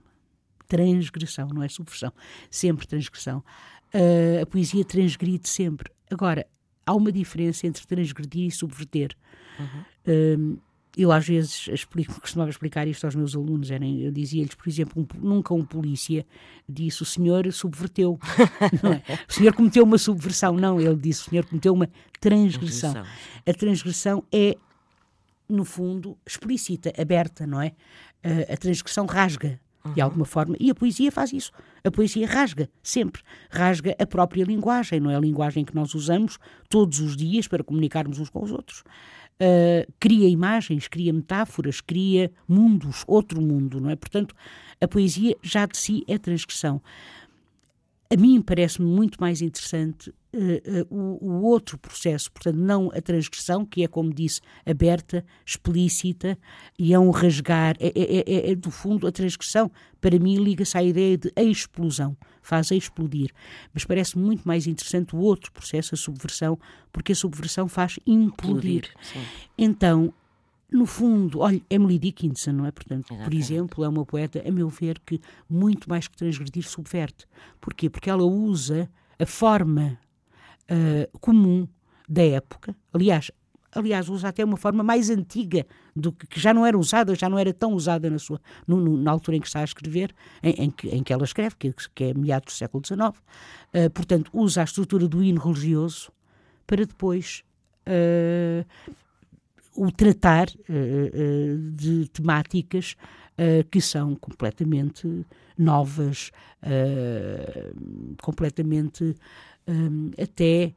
Transgressão, 0.67 1.47
não 1.49 1.61
é 1.61 1.69
subversão. 1.69 2.11
Sempre 2.49 2.87
transgressão. 2.87 3.45
Ah, 3.93 4.41
a 4.41 4.45
poesia 4.47 4.83
transgride 4.83 5.47
sempre. 5.47 5.91
Agora, 6.09 6.47
há 6.89 6.93
uma 6.95 7.11
diferença 7.11 7.67
entre 7.67 7.85
transgredir 7.85 8.47
e 8.47 8.51
subverter. 8.51 9.15
Ah, 9.59 10.59
eu 10.97 11.11
às 11.11 11.25
vezes 11.27 11.67
explico, 11.71 12.19
costumava 12.19 12.49
explicar 12.49 12.87
isto 12.87 13.05
aos 13.05 13.15
meus 13.15 13.35
alunos. 13.35 13.69
Era, 13.71 13.85
eu 13.87 14.11
dizia-lhes, 14.11 14.55
por 14.55 14.67
exemplo, 14.67 15.01
um- 15.01 15.27
nunca 15.27 15.53
um 15.53 15.63
polícia 15.63 16.25
disse 16.67 17.03
o 17.03 17.05
senhor 17.05 17.51
subverteu. 17.53 18.19
é? 19.07 19.13
O 19.29 19.33
senhor 19.33 19.53
cometeu 19.53 19.83
uma 19.83 19.97
subversão. 19.97 20.55
Não, 20.55 20.79
ele 20.81 20.95
disse 20.95 21.27
o 21.27 21.29
senhor 21.29 21.45
cometeu 21.45 21.73
uma 21.73 21.87
transgressão. 22.19 22.91
Transgressão. 22.93 23.43
A 23.45 23.53
transgressão 23.53 24.23
é 24.31 24.57
no 25.47 25.63
fundo, 25.65 26.17
explícita, 26.27 26.93
aberta, 26.99 27.47
não 27.47 27.61
é? 27.61 27.73
A 28.51 28.57
transgressão 28.57 29.05
rasga, 29.05 29.59
de 29.93 30.01
alguma 30.01 30.25
forma, 30.25 30.55
e 30.59 30.69
a 30.69 30.75
poesia 30.75 31.11
faz 31.11 31.31
isso. 31.31 31.51
A 31.83 31.89
poesia 31.89 32.27
rasga, 32.27 32.69
sempre. 32.83 33.21
Rasga 33.49 33.95
a 33.97 34.05
própria 34.05 34.43
linguagem, 34.43 34.99
não 34.99 35.09
é? 35.09 35.15
A 35.15 35.19
linguagem 35.19 35.63
que 35.63 35.73
nós 35.73 35.95
usamos 35.95 36.37
todos 36.67 36.99
os 36.99 37.15
dias 37.15 37.47
para 37.47 37.63
comunicarmos 37.63 38.19
uns 38.19 38.29
com 38.29 38.43
os 38.43 38.51
outros. 38.51 38.83
Uh, 39.41 39.89
cria 39.99 40.27
imagens, 40.27 40.87
cria 40.87 41.13
metáforas, 41.13 41.79
cria 41.79 42.29
mundos, 42.47 43.05
outro 43.07 43.41
mundo, 43.41 43.79
não 43.79 43.89
é? 43.89 43.95
Portanto, 43.95 44.35
a 44.81 44.87
poesia 44.87 45.35
já 45.41 45.65
de 45.65 45.77
si 45.77 46.03
é 46.07 46.17
transgressão. 46.17 46.81
A 48.11 48.17
mim 48.19 48.41
parece-me 48.41 48.87
muito 48.87 49.17
mais 49.21 49.41
interessante 49.41 50.13
o, 50.89 51.25
o 51.27 51.41
outro 51.43 51.77
processo, 51.77 52.31
portanto, 52.31 52.57
não 52.57 52.91
a 52.93 53.01
transgressão, 53.01 53.65
que 53.65 53.83
é, 53.83 53.87
como 53.87 54.13
disse, 54.13 54.41
aberta, 54.65 55.25
explícita, 55.45 56.37
e 56.77 56.93
é 56.93 56.99
um 56.99 57.09
rasgar, 57.09 57.75
é, 57.79 57.87
é- 57.87 58.19
é- 58.47 58.51
é, 58.51 58.55
do 58.55 58.69
fundo 58.71 59.07
a 59.07 59.11
transgressão, 59.11 59.71
para 59.99 60.17
mim, 60.19 60.37
liga-se 60.37 60.77
à 60.77 60.83
ideia 60.83 61.17
de 61.17 61.31
explosão, 61.35 62.15
faz 62.41 62.71
explodir. 62.71 63.31
Mas 63.73 63.83
parece 63.85 64.17
muito 64.17 64.47
mais 64.47 64.67
interessante 64.67 65.15
o 65.15 65.19
outro 65.19 65.51
processo, 65.51 65.95
a 65.95 65.97
subversão, 65.97 66.59
porque 66.91 67.11
a 67.11 67.15
subversão 67.15 67.67
faz 67.67 67.99
implodir. 68.05 68.89
Então, 69.57 70.13
no 70.71 70.85
fundo, 70.85 71.39
olha, 71.39 71.61
Emily 71.69 71.97
Dickinson, 71.97 72.51
não 72.51 72.65
é? 72.65 72.71
Portanto, 72.71 73.07
por 73.07 73.13
Exatamente. 73.15 73.37
exemplo, 73.41 73.83
é 73.83 73.89
uma 73.89 74.05
poeta, 74.05 74.43
a 74.47 74.51
meu 74.51 74.69
ver, 74.69 74.99
que 75.03 75.19
muito 75.49 75.89
mais 75.89 76.07
que 76.07 76.15
transgredir, 76.15 76.63
subverte. 76.67 77.25
Porquê? 77.59 77.89
Porque 77.89 78.09
ela 78.09 78.23
usa 78.23 78.87
a 79.17 79.25
forma 79.25 79.97
ah, 80.69 81.09
comum 81.19 81.67
da 82.07 82.23
época, 82.23 82.75
aliás, 82.93 83.31
aliás, 83.71 84.09
usa 84.09 84.29
até 84.29 84.43
uma 84.43 84.57
forma 84.57 84.81
mais 84.83 85.09
antiga 85.11 85.65
do 85.95 86.11
que, 86.11 86.25
que 86.27 86.39
já 86.39 86.53
não 86.53 86.65
era 86.65 86.77
usada, 86.77 87.13
já 87.13 87.29
não 87.29 87.37
era 87.37 87.53
tão 87.53 87.73
usada 87.73 88.09
na 88.09 88.17
sua 88.17 88.41
no- 88.67 88.77
no- 88.81 88.97
na 88.97 89.11
altura 89.11 89.37
em 89.37 89.41
que 89.41 89.47
está 89.47 89.59
a 89.59 89.63
escrever, 89.63 90.13
em, 90.41 90.51
em 90.65 90.71
que, 90.71 90.87
em 90.89 91.03
que 91.03 91.13
ela 91.13 91.23
escreve, 91.23 91.55
que, 91.57 91.71
que 91.93 92.03
é 92.05 92.13
meados 92.15 92.53
do 92.53 92.57
século 92.57 92.83
XIX. 92.85 93.13
Ah, 93.73 93.89
portanto, 93.93 94.31
usa 94.33 94.61
a 94.61 94.63
estrutura 94.63 95.07
do 95.07 95.23
hino 95.23 95.39
religioso 95.39 96.11
para 96.65 96.83
depois 96.85 97.43
ah, 97.85 98.65
o 99.75 99.91
tratar 99.91 100.47
de 101.75 102.09
temáticas 102.09 102.95
que 103.71 103.79
são 103.79 104.13
completamente 104.15 105.25
novas, 105.57 106.31
completamente 108.21 109.15
até 110.21 110.73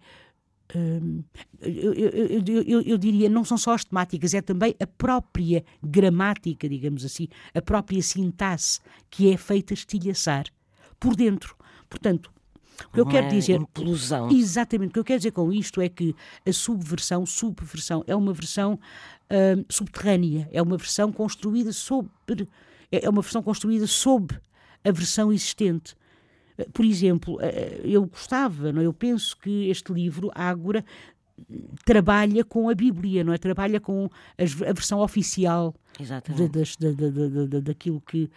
eu, 1.60 1.92
eu, 1.92 2.62
eu, 2.66 2.82
eu, 2.82 2.98
diria, 2.98 3.28
não 3.28 3.44
são 3.44 3.58
só 3.58 3.74
as 3.74 3.84
temáticas, 3.84 4.32
é 4.32 4.40
também 4.40 4.74
a 4.80 4.86
própria 4.86 5.64
gramática, 5.82 6.68
digamos 6.68 7.04
assim, 7.04 7.28
a 7.54 7.60
própria 7.60 8.02
sintaxe 8.02 8.80
que 9.10 9.30
é 9.30 9.36
feita 9.36 9.74
estilhaçar 9.74 10.46
por 10.98 11.14
dentro. 11.14 11.54
Portanto, 11.90 12.32
o 12.86 12.94
que 12.94 13.00
eu 13.00 13.06
quero 13.06 13.28
dizer. 13.28 13.60
Implosão. 13.60 14.30
Exatamente. 14.30 14.90
O 14.90 14.92
que 14.94 14.98
eu 14.98 15.04
quero 15.04 15.18
dizer 15.18 15.32
com 15.32 15.52
isto 15.52 15.80
é 15.80 15.88
que 15.88 16.16
a 16.46 16.52
subversão, 16.52 17.24
subversão, 17.26 18.02
é 18.06 18.16
uma 18.16 18.32
versão 18.32 18.74
uh, 18.74 19.64
subterrânea, 19.68 20.48
é 20.50 20.60
uma 20.60 20.76
versão 20.76 21.12
construída 21.12 21.72
sobre. 21.72 22.48
É 22.90 23.08
uma 23.08 23.22
versão 23.22 23.42
construída 23.42 23.86
sob 23.86 24.34
a 24.84 24.90
versão 24.90 25.32
existente. 25.32 25.94
Por 26.72 26.84
exemplo, 26.84 27.38
eh, 27.40 27.80
eu 27.84 28.04
gostava, 28.06 28.72
não? 28.72 28.82
É? 28.82 28.86
eu 28.86 28.92
penso 28.92 29.36
que 29.36 29.68
este 29.68 29.92
livro, 29.92 30.30
Ágora, 30.34 30.84
trabalha 31.84 32.44
com 32.44 32.68
a 32.68 32.74
Bíblia, 32.74 33.24
não 33.24 33.32
é? 33.32 33.38
Trabalha 33.38 33.80
com 33.80 34.08
a 34.38 34.72
versão 34.72 35.00
oficial 35.00 35.74
de, 35.98 36.48
de, 36.94 37.48
de, 37.48 37.60
daquilo 37.60 38.00
que, 38.00 38.30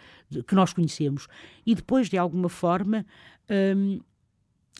que 0.46 0.54
nós 0.54 0.72
conhecemos. 0.72 1.26
E 1.64 1.74
depois, 1.74 2.08
de 2.08 2.18
alguma 2.18 2.48
forma, 2.48 3.04
hum, 3.76 4.00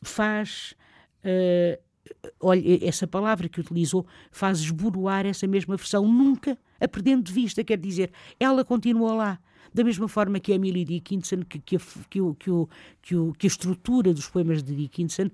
faz. 0.03 0.74
Uh, 1.24 1.80
olha, 2.41 2.87
essa 2.87 3.07
palavra 3.07 3.49
que 3.49 3.61
utilizou 3.61 4.07
faz 4.30 4.61
esboroar 4.61 5.26
essa 5.26 5.47
mesma 5.47 5.76
versão, 5.76 6.07
nunca 6.07 6.57
a 6.80 6.87
perdendo 6.87 7.24
de 7.24 7.32
vista, 7.32 7.64
quer 7.64 7.78
dizer, 7.78 8.12
ela 8.39 8.64
continua 8.64 9.14
lá. 9.14 9.39
Da 9.72 9.84
mesma 9.84 10.08
forma 10.08 10.40
que 10.40 10.52
Emily 10.52 10.84
Dickinson, 10.84 11.42
que, 11.42 11.58
que, 11.58 11.78
que, 11.78 12.20
que, 12.38 12.50
que, 13.02 13.32
que 13.38 13.46
a 13.46 13.48
estrutura 13.48 14.12
dos 14.12 14.28
poemas 14.28 14.62
de 14.62 14.74
Dickinson 14.74 15.30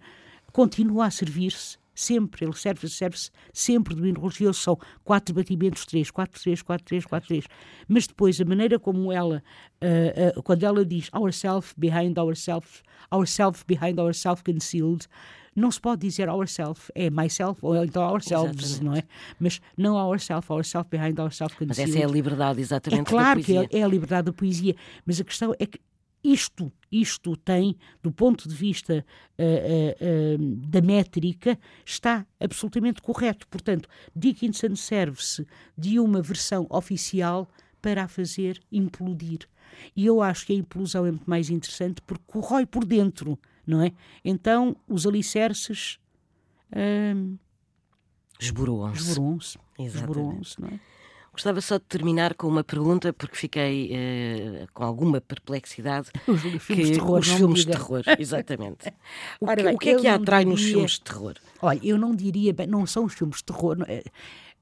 continua 0.52 1.06
a 1.06 1.10
servir-se 1.10 1.78
sempre, 1.94 2.44
ele 2.44 2.54
serve-se 2.54 2.94
serve 2.94 3.16
sempre 3.52 3.94
do 3.94 4.06
hino 4.06 4.20
religioso, 4.20 4.60
são 4.60 4.78
quatro 5.04 5.34
batimentos, 5.34 5.84
três, 5.84 6.10
quatro, 6.10 6.40
três, 6.40 6.62
quatro, 6.62 6.84
três, 6.84 7.04
quatro, 7.04 7.28
três. 7.28 7.44
Mas 7.86 8.06
depois, 8.06 8.40
a 8.40 8.44
maneira 8.44 8.78
como 8.78 9.12
ela, 9.12 9.42
uh, 9.82 10.38
uh, 10.38 10.42
quando 10.42 10.64
ela 10.64 10.84
diz 10.84 11.10
ourself 11.12 11.74
behind 11.76 12.18
ourself, 12.18 12.82
ourself 13.12 13.64
behind 13.66 13.98
ourself 13.98 14.42
concealed, 14.42 15.06
não 15.54 15.70
se 15.70 15.80
pode 15.80 16.00
dizer 16.06 16.28
ourself, 16.28 16.90
é 16.94 17.10
myself 17.10 17.58
ou 17.62 17.84
então 17.84 18.02
ourselves, 18.02 18.64
exatamente. 18.64 18.84
não 18.84 18.96
é? 18.96 19.02
Mas 19.38 19.60
não 19.76 19.94
ourself, 19.94 20.50
ourself 20.52 20.88
behind 20.90 21.18
ourself. 21.18 21.54
Mas 21.66 21.78
essa 21.78 21.98
é 21.98 22.04
a 22.04 22.08
liberdade, 22.08 22.60
exatamente. 22.60 23.00
É 23.00 23.04
claro 23.04 23.42
que 23.42 23.56
é, 23.56 23.68
é 23.70 23.82
a 23.82 23.88
liberdade 23.88 24.26
da 24.26 24.32
poesia, 24.32 24.74
mas 25.04 25.20
a 25.20 25.24
questão 25.24 25.54
é 25.58 25.66
que 25.66 25.78
isto, 26.24 26.72
isto 26.90 27.36
tem, 27.36 27.76
do 28.02 28.12
ponto 28.12 28.48
de 28.48 28.54
vista 28.54 29.04
uh, 29.38 29.42
uh, 29.42 30.40
uh, 30.40 30.56
da 30.68 30.80
métrica, 30.80 31.58
está 31.84 32.24
absolutamente 32.38 33.02
correto. 33.02 33.46
Portanto, 33.48 33.88
Dickinson 34.14 34.76
serve-se 34.76 35.46
de 35.76 35.98
uma 35.98 36.22
versão 36.22 36.66
oficial 36.70 37.48
para 37.80 38.04
a 38.04 38.08
fazer 38.08 38.60
implodir. 38.70 39.40
E 39.96 40.06
eu 40.06 40.22
acho 40.22 40.46
que 40.46 40.52
a 40.52 40.56
implosão 40.56 41.04
é 41.04 41.10
muito 41.10 41.28
mais 41.28 41.50
interessante 41.50 42.00
porque 42.02 42.24
corrói 42.26 42.64
por 42.66 42.84
dentro, 42.84 43.38
não 43.66 43.82
é? 43.82 43.92
Então, 44.24 44.76
os 44.88 45.06
alicerces. 45.06 45.98
Uh, 46.70 47.38
esboroam-se. 48.40 49.10
Esboroam-se. 49.10 49.58
Esboroam-se, 49.78 50.60
não 50.60 50.68
é? 50.68 50.80
Gostava 51.32 51.62
só 51.62 51.78
de 51.78 51.84
terminar 51.84 52.34
com 52.34 52.46
uma 52.46 52.62
pergunta, 52.62 53.10
porque 53.10 53.34
fiquei 53.34 53.90
uh, 53.90 54.66
com 54.74 54.84
alguma 54.84 55.18
perplexidade. 55.18 56.10
Os 56.28 56.40
filmes 56.42 56.66
que, 56.66 56.74
de 56.74 56.92
terror. 56.92 57.18
Os 57.18 57.28
filmes 57.28 57.60
de 57.64 57.72
terror, 57.72 58.02
exatamente. 58.18 58.92
o, 59.40 59.46
que, 59.46 59.62
bem, 59.62 59.74
o 59.74 59.78
que 59.78 59.90
é 59.90 59.94
que 59.96 60.08
atrai 60.08 60.44
diria, 60.44 60.52
nos 60.52 60.62
filmes 60.62 60.92
de 60.92 61.00
terror? 61.00 61.34
Olha, 61.62 61.80
eu 61.82 61.96
não 61.96 62.14
diria, 62.14 62.52
bem, 62.52 62.66
não 62.66 62.86
são 62.86 63.06
os 63.06 63.14
filmes 63.14 63.38
de 63.38 63.44
terror. 63.44 63.78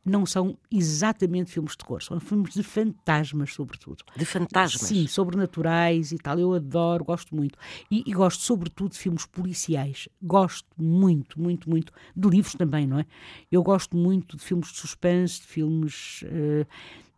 Não, 0.04 0.24
são 0.24 0.56
exatamente 0.70 1.52
filmes 1.52 1.72
de 1.72 1.78
terror, 1.78 2.02
são 2.02 2.18
filmes 2.18 2.54
de 2.54 2.62
fantasmas, 2.62 3.52
sobretudo. 3.52 4.02
De 4.16 4.24
fantasmas? 4.24 4.88
Sim, 4.88 5.06
sobrenaturais 5.06 6.10
e 6.10 6.18
tal. 6.18 6.38
Eu 6.38 6.54
adoro, 6.54 7.04
gosto 7.04 7.36
muito. 7.36 7.58
E, 7.90 8.02
e, 8.06 8.12
gosto, 8.12 8.42
sobretudo, 8.42 8.92
de 8.92 8.98
filmes 8.98 9.26
policiais. 9.26 10.08
Gosto 10.22 10.68
muito, 10.78 11.38
muito, 11.38 11.68
muito. 11.68 11.92
De 12.16 12.28
livros 12.28 12.54
também, 12.54 12.86
não 12.86 13.00
é? 13.00 13.06
Eu 13.52 13.62
gosto 13.62 13.94
muito 13.96 14.36
de 14.36 14.42
filmes 14.42 14.72
de 14.72 14.78
suspense, 14.78 15.40
de 15.40 15.46
filmes. 15.46 16.22
Uh, 16.22 16.66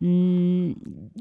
Hum, 0.05 0.75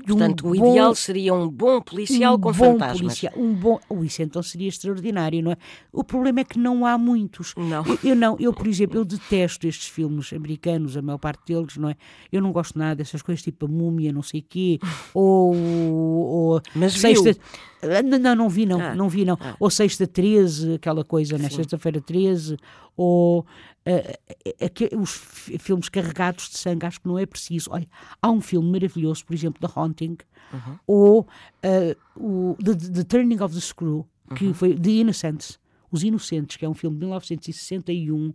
Portanto, 0.05 0.45
um 0.45 0.51
o 0.51 0.57
ideal 0.57 0.89
bom, 0.89 0.95
seria 0.97 1.33
um 1.33 1.49
bom 1.49 1.81
policial 1.81 2.35
um 2.35 2.41
com 2.41 2.51
bom 2.51 2.73
fantasmas. 2.73 3.01
Policial, 3.01 3.33
um 3.37 3.55
bom, 3.55 3.79
oh, 3.89 4.03
isso 4.03 4.23
então 4.23 4.43
seria 4.43 4.69
extraordinário, 4.69 5.41
não 5.41 5.53
é? 5.53 5.57
O 5.93 6.03
problema 6.03 6.41
é 6.41 6.45
que 6.45 6.59
não 6.59 6.85
há 6.85 6.99
muitos. 6.99 7.55
Não. 7.57 7.87
Eu, 7.87 7.99
eu, 8.03 8.17
não, 8.17 8.37
eu, 8.41 8.53
por 8.53 8.67
exemplo, 8.67 8.99
eu 8.99 9.05
detesto 9.05 9.69
estes 9.69 9.87
filmes 9.87 10.33
americanos, 10.33 10.97
a 10.97 11.03
maior 11.03 11.19
parte 11.19 11.47
deles, 11.47 11.77
não 11.77 11.91
é? 11.91 11.97
Eu 12.33 12.43
não 12.43 12.51
gosto 12.51 12.77
nada 12.77 12.97
dessas 12.97 13.23
coisas 13.23 13.41
tipo 13.41 13.67
a 13.67 13.69
múmia, 13.69 14.13
não 14.13 14.23
sei 14.23 14.41
o 14.41 14.45
quê, 14.49 14.81
ou, 15.15 15.55
ou 15.55 16.63
Mas 16.75 16.95
sexta. 16.95 17.35
Viu? 17.35 18.19
Não, 18.21 18.35
não 18.35 18.49
vi, 18.49 18.67
não, 18.67 18.81
ah, 18.81 18.95
não 18.97 19.09
vi, 19.09 19.25
não. 19.25 19.39
Ah. 19.41 19.57
Ou 19.61 19.71
sexta 19.71 20.09
13, 20.09 20.75
aquela 20.75 21.05
coisa, 21.05 21.39
né? 21.39 21.49
Sexta-feira 21.49 22.01
13, 22.01 22.57
ou 22.97 23.47
uh, 23.87 25.01
os 25.01 25.11
filmes 25.59 25.89
carregados 25.89 26.49
de 26.49 26.59
sangue, 26.59 26.87
acho 26.87 27.01
que 27.01 27.09
não 27.09 27.19
é 27.19 27.27
preciso. 27.27 27.71
Olha, 27.71 27.89
há 28.21 28.31
um 28.31 28.41
filme 28.41 28.71
maravilhoso, 28.71 29.25
por 29.25 29.35
exemplo, 29.35 29.67
The 29.67 29.73
Haunting, 29.79 30.19
uhum. 30.53 30.79
ou 30.87 31.21
uh, 31.21 31.97
o 32.17 32.57
the, 32.63 32.75
the, 32.75 33.05
Turning 33.05 33.41
of 33.41 33.55
the 33.55 33.61
Screw, 33.61 34.07
que 34.35 34.47
uhum. 34.47 34.55
foi 34.55 34.75
The 34.75 34.91
Innocents. 34.91 35.61
Os 35.91 36.03
Inocentes, 36.03 36.57
que 36.57 36.65
é 36.65 36.69
um 36.69 36.75
filme 36.75 36.97
de 36.97 37.01
1961, 37.01 38.33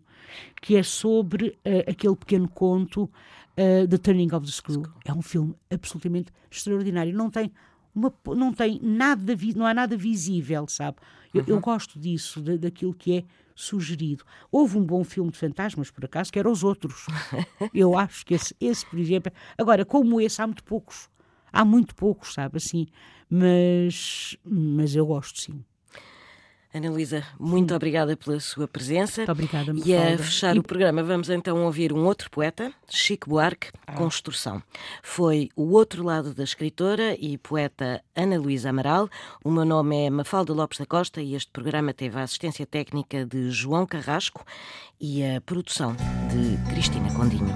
que 0.62 0.76
é 0.76 0.84
sobre 0.84 1.50
uh, 1.50 1.90
aquele 1.90 2.16
pequeno 2.16 2.48
conto 2.48 3.04
uh, 3.04 3.88
The 3.88 3.98
Turning 3.98 4.34
of 4.34 4.46
the 4.46 4.52
Screw. 4.52 4.84
É 5.04 5.12
um 5.12 5.24
filme 5.24 5.56
absolutamente 5.72 6.32
extraordinário. 6.52 7.14
Não 7.16 7.32
tem 7.32 7.52
uma, 7.96 8.14
não 8.28 8.54
tem 8.54 8.80
nada, 8.82 9.36
não 9.56 9.66
há 9.66 9.74
nada 9.74 9.98
visível, 9.98 10.68
sabe? 10.68 10.98
Eu, 11.34 11.42
uhum. 11.42 11.48
eu 11.48 11.60
gosto 11.60 12.00
disso, 12.00 12.40
de, 12.42 12.58
daquilo 12.58 12.94
que 12.94 13.18
é 13.18 13.24
sugerido. 13.62 14.24
Houve 14.52 14.78
um 14.78 14.86
bom 14.86 15.04
filme 15.04 15.32
de 15.32 15.38
fantasmas, 15.38 15.90
por 15.92 16.06
acaso, 16.06 16.32
que 16.32 16.40
era 16.40 16.50
Os 16.50 16.64
Outros. 16.64 17.06
eu 17.74 17.98
acho 17.98 18.26
que 18.26 18.36
esse, 18.36 18.56
esse, 18.62 18.86
por 18.86 19.00
exemplo. 19.00 19.32
Agora, 19.58 19.84
como 19.84 20.22
esse, 20.22 20.42
há 20.42 20.48
muito 20.48 20.64
poucos. 20.64 21.10
Há 21.52 21.66
muito 21.66 21.96
poucos, 21.96 22.34
sabe, 22.34 22.58
assim. 22.58 22.88
Mas, 23.30 24.38
mas 24.44 24.96
eu 24.96 25.06
gosto, 25.06 25.42
sim. 25.42 25.64
Ana 26.74 26.90
Luísa, 26.90 27.24
muito 27.40 27.74
obrigada 27.74 28.16
pela 28.18 28.40
sua 28.40 28.68
presença. 28.68 29.22
Muito 29.22 29.32
obrigada, 29.32 29.74
E 29.86 29.96
a 29.96 30.18
fechar 30.18 30.56
e... 30.56 30.60
o 30.60 30.64
programa, 30.64 31.02
vamos 31.02 31.30
então 31.30 31.64
ouvir 31.64 31.94
um 31.94 32.06
outro 32.06 32.30
poeta, 32.30 32.72
Chico 32.90 33.30
Buarque, 33.30 33.70
ah. 33.88 33.94
Construção. 33.94 34.62
Foi 35.02 35.50
o 35.56 35.72
outro 35.72 36.04
lado 36.04 36.34
da 36.34 36.44
escritora 36.44 37.16
e 37.20 37.38
poeta 37.38 38.04
Ana 38.16 38.38
Luísa 38.38 38.70
Amaral. 38.70 39.10
O 39.44 39.50
meu 39.50 39.66
nome 39.66 40.06
é 40.06 40.10
Mafalda 40.10 40.54
Lopes 40.54 40.78
da 40.78 40.86
Costa 40.86 41.22
e 41.22 41.36
este 41.36 41.52
programa 41.52 41.94
teve 41.94 42.20
a 42.20 42.24
assistência 42.24 42.66
técnica 42.66 43.26
de 43.26 43.50
João 43.50 43.86
Carrasco 43.86 44.46
e 45.00 45.24
a 45.24 45.42
produção 45.42 45.96
de 45.96 46.70
Cristina 46.70 47.12
Condinho. 47.14 47.56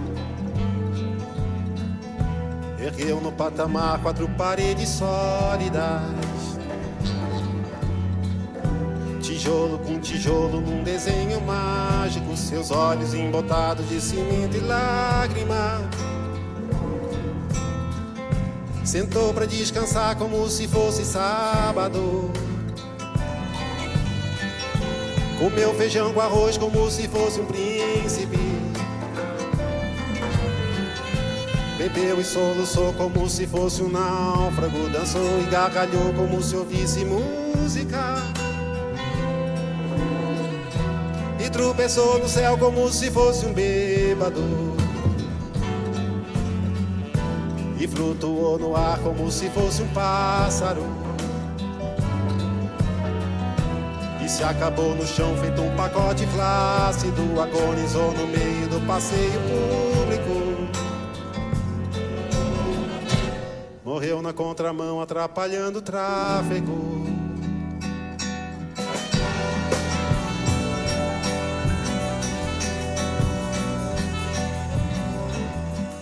Ergueu 2.81 3.21
no 3.21 3.31
patamar 3.31 4.01
quatro 4.01 4.27
paredes 4.29 4.89
sólidas. 4.89 6.01
Tijolo 9.21 9.77
com 9.77 9.99
tijolo 9.99 10.59
num 10.59 10.83
desenho 10.83 11.39
mágico. 11.41 12.35
Seus 12.35 12.71
olhos 12.71 13.13
embotados 13.13 13.87
de 13.87 14.01
cimento 14.01 14.57
e 14.57 14.61
lágrima. 14.61 15.87
Sentou 18.83 19.31
para 19.31 19.45
descansar 19.45 20.15
como 20.17 20.49
se 20.49 20.67
fosse 20.67 21.05
sábado. 21.05 22.31
Comeu 25.37 25.73
feijão 25.75 26.11
com 26.13 26.19
arroz 26.19 26.57
como 26.57 26.89
se 26.89 27.07
fosse 27.07 27.39
um 27.39 27.45
príncipe. 27.45 28.50
Bebeu 31.81 32.21
e 32.21 32.23
soluçou 32.23 32.93
como 32.93 33.27
se 33.27 33.47
fosse 33.47 33.81
um 33.81 33.89
náufrago. 33.89 34.87
Dançou 34.89 35.41
e 35.41 35.49
gargalhou 35.49 36.13
como 36.13 36.39
se 36.39 36.55
ouvisse 36.55 37.03
música. 37.03 38.17
E 41.43 41.49
tropeçou 41.49 42.19
no 42.19 42.29
céu 42.29 42.55
como 42.55 42.87
se 42.91 43.09
fosse 43.09 43.47
um 43.47 43.53
bêbado. 43.53 44.43
E 47.79 47.87
flutuou 47.87 48.59
no 48.59 48.75
ar 48.75 48.99
como 48.99 49.31
se 49.31 49.49
fosse 49.49 49.81
um 49.81 49.87
pássaro. 49.87 50.85
E 54.23 54.29
se 54.29 54.43
acabou 54.43 54.93
no 54.93 55.07
chão 55.07 55.35
feito 55.37 55.59
um 55.63 55.75
pacote 55.75 56.27
flácido. 56.27 57.41
Agonizou 57.41 58.11
no 58.11 58.27
meio 58.27 58.67
do 58.67 58.79
passeio 58.85 59.41
público. 59.41 60.10
Morreu 64.01 64.19
na 64.19 64.33
contramão, 64.33 64.99
atrapalhando 64.99 65.77
o 65.77 65.81
tráfego. 65.83 67.05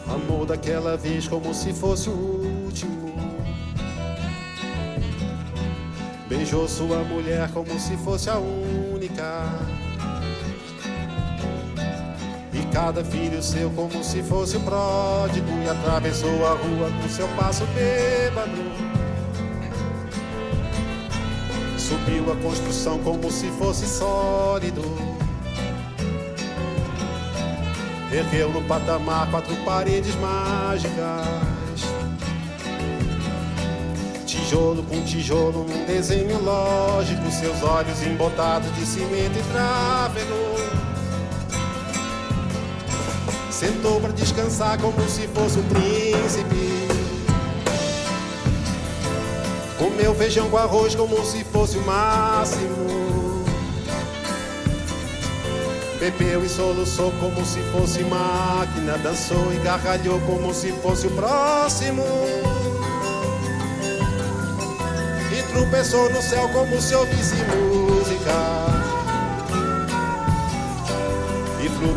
Amou 0.07 0.45
daquela 0.45 0.95
vez 0.95 1.27
como 1.27 1.53
se 1.53 1.73
fosse 1.73 2.07
o 2.07 2.13
último. 2.13 3.13
Beijou 6.29 6.69
sua 6.69 6.99
mulher 6.99 7.51
como 7.51 7.77
se 7.77 7.97
fosse 7.97 8.29
a 8.29 8.37
única. 8.37 9.43
Cada 12.79 13.03
filho 13.03 13.43
seu 13.43 13.69
como 13.71 14.01
se 14.01 14.23
fosse 14.23 14.55
o 14.55 14.61
pródigo. 14.61 15.49
E 15.65 15.69
atravessou 15.69 16.47
a 16.47 16.51
rua 16.51 16.89
com 16.89 17.09
seu 17.09 17.27
passo 17.29 17.65
bêbado. 17.75 18.51
Subiu 21.77 22.31
a 22.31 22.35
construção 22.37 22.97
como 22.99 23.29
se 23.29 23.47
fosse 23.51 23.85
sólido. 23.85 24.81
Ergueu 28.11 28.49
no 28.53 28.61
patamar 28.63 29.29
quatro 29.29 29.55
paredes 29.57 30.15
mágicas. 30.15 31.27
Tijolo 34.25 34.83
com 34.83 35.03
tijolo 35.03 35.65
num 35.65 35.85
desenho 35.85 36.41
lógico. 36.41 37.29
Seus 37.29 37.61
olhos 37.61 38.01
embotados 38.03 38.73
de 38.75 38.85
cimento 38.85 39.37
e 39.37 39.43
tráfego. 39.51 40.68
Sentou 43.59 43.99
para 43.99 44.13
descansar 44.13 44.79
como 44.79 44.97
se 45.09 45.27
fosse 45.27 45.59
um 45.59 45.63
príncipe. 45.63 46.87
Comeu 49.77 50.15
feijão 50.15 50.49
com 50.49 50.57
arroz 50.57 50.95
como 50.95 51.25
se 51.25 51.43
fosse 51.43 51.77
o 51.77 51.81
máximo. 51.81 53.43
Bebeu 55.99 56.45
e 56.45 56.47
soluçou 56.47 57.11
como 57.19 57.45
se 57.45 57.59
fosse 57.73 58.01
máquina. 58.03 58.97
Dançou 58.99 59.53
e 59.53 59.57
gargalhou 59.57 60.21
como 60.21 60.53
se 60.53 60.71
fosse 60.81 61.07
o 61.07 61.11
próximo. 61.11 62.05
E 65.37 65.43
tropeçou 65.51 66.09
no 66.11 66.21
céu 66.21 66.47
como 66.53 66.81
se 66.81 66.95
ouvisse 66.95 67.35
música. 67.35 68.68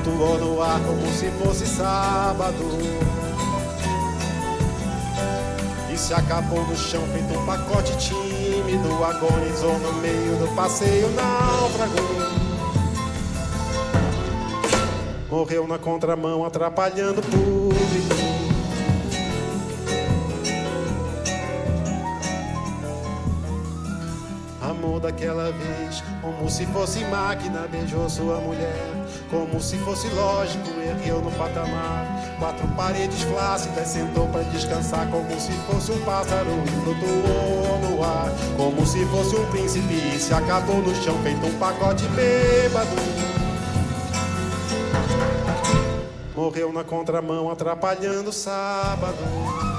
Flutuou 0.03 0.39
no 0.39 0.63
ar 0.63 0.81
como 0.81 1.07
se 1.13 1.31
fosse 1.43 1.67
sábado. 1.67 2.65
E 5.93 5.97
se 5.97 6.13
acabou 6.13 6.65
no 6.67 6.77
chão 6.77 7.03
feito 7.13 7.39
um 7.39 7.47
pacote 7.47 7.97
tímido. 7.99 9.05
Agonizou 9.05 9.79
no 9.79 9.93
meio 9.95 10.37
do 10.37 10.55
passeio 10.55 11.09
náufrago. 11.11 11.93
Morreu 15.31 15.67
na 15.67 15.79
contramão, 15.79 16.45
atrapalhando 16.45 17.21
o 17.21 17.25
público. 17.25 18.33
Amor 24.61 25.01
daquela 25.01 25.51
vez, 25.53 26.03
como 26.21 26.49
se 26.51 26.67
fosse 26.67 27.05
máquina, 27.07 27.67
beijou 27.71 28.09
sua 28.09 28.37
mulher. 28.41 29.02
Como 29.33 29.59
se 29.63 29.79
fosse 29.79 30.09
lógico, 30.09 30.69
ergueu 30.79 31.23
no 31.23 31.31
patamar. 31.33 32.37
Quatro 32.39 32.69
paredes 32.77 33.23
flácidas, 33.23 33.89
sentou 33.89 34.29
para 34.29 34.43
descansar. 34.43 35.11
Como 35.11 35.41
se 35.41 35.53
fosse 35.53 35.91
um 35.91 36.05
pássaro, 36.05 36.51
flutuou 36.85 37.79
no 37.81 38.05
ar. 38.05 38.31
Como 38.59 38.87
se 38.87 39.07
fosse 39.07 39.35
um 39.35 39.51
príncipe, 39.51 39.95
e 39.95 40.21
se 40.21 40.35
acabou 40.35 40.83
no 40.83 40.95
chão, 40.97 41.17
feito 41.23 41.47
um 41.47 41.59
pacote 41.59 42.05
bêbado. 42.09 42.91
Morreu 46.37 46.71
na 46.71 46.85
contramão, 46.85 47.51
atrapalhando 47.51 48.29
o 48.29 48.33
sábado. 48.35 49.72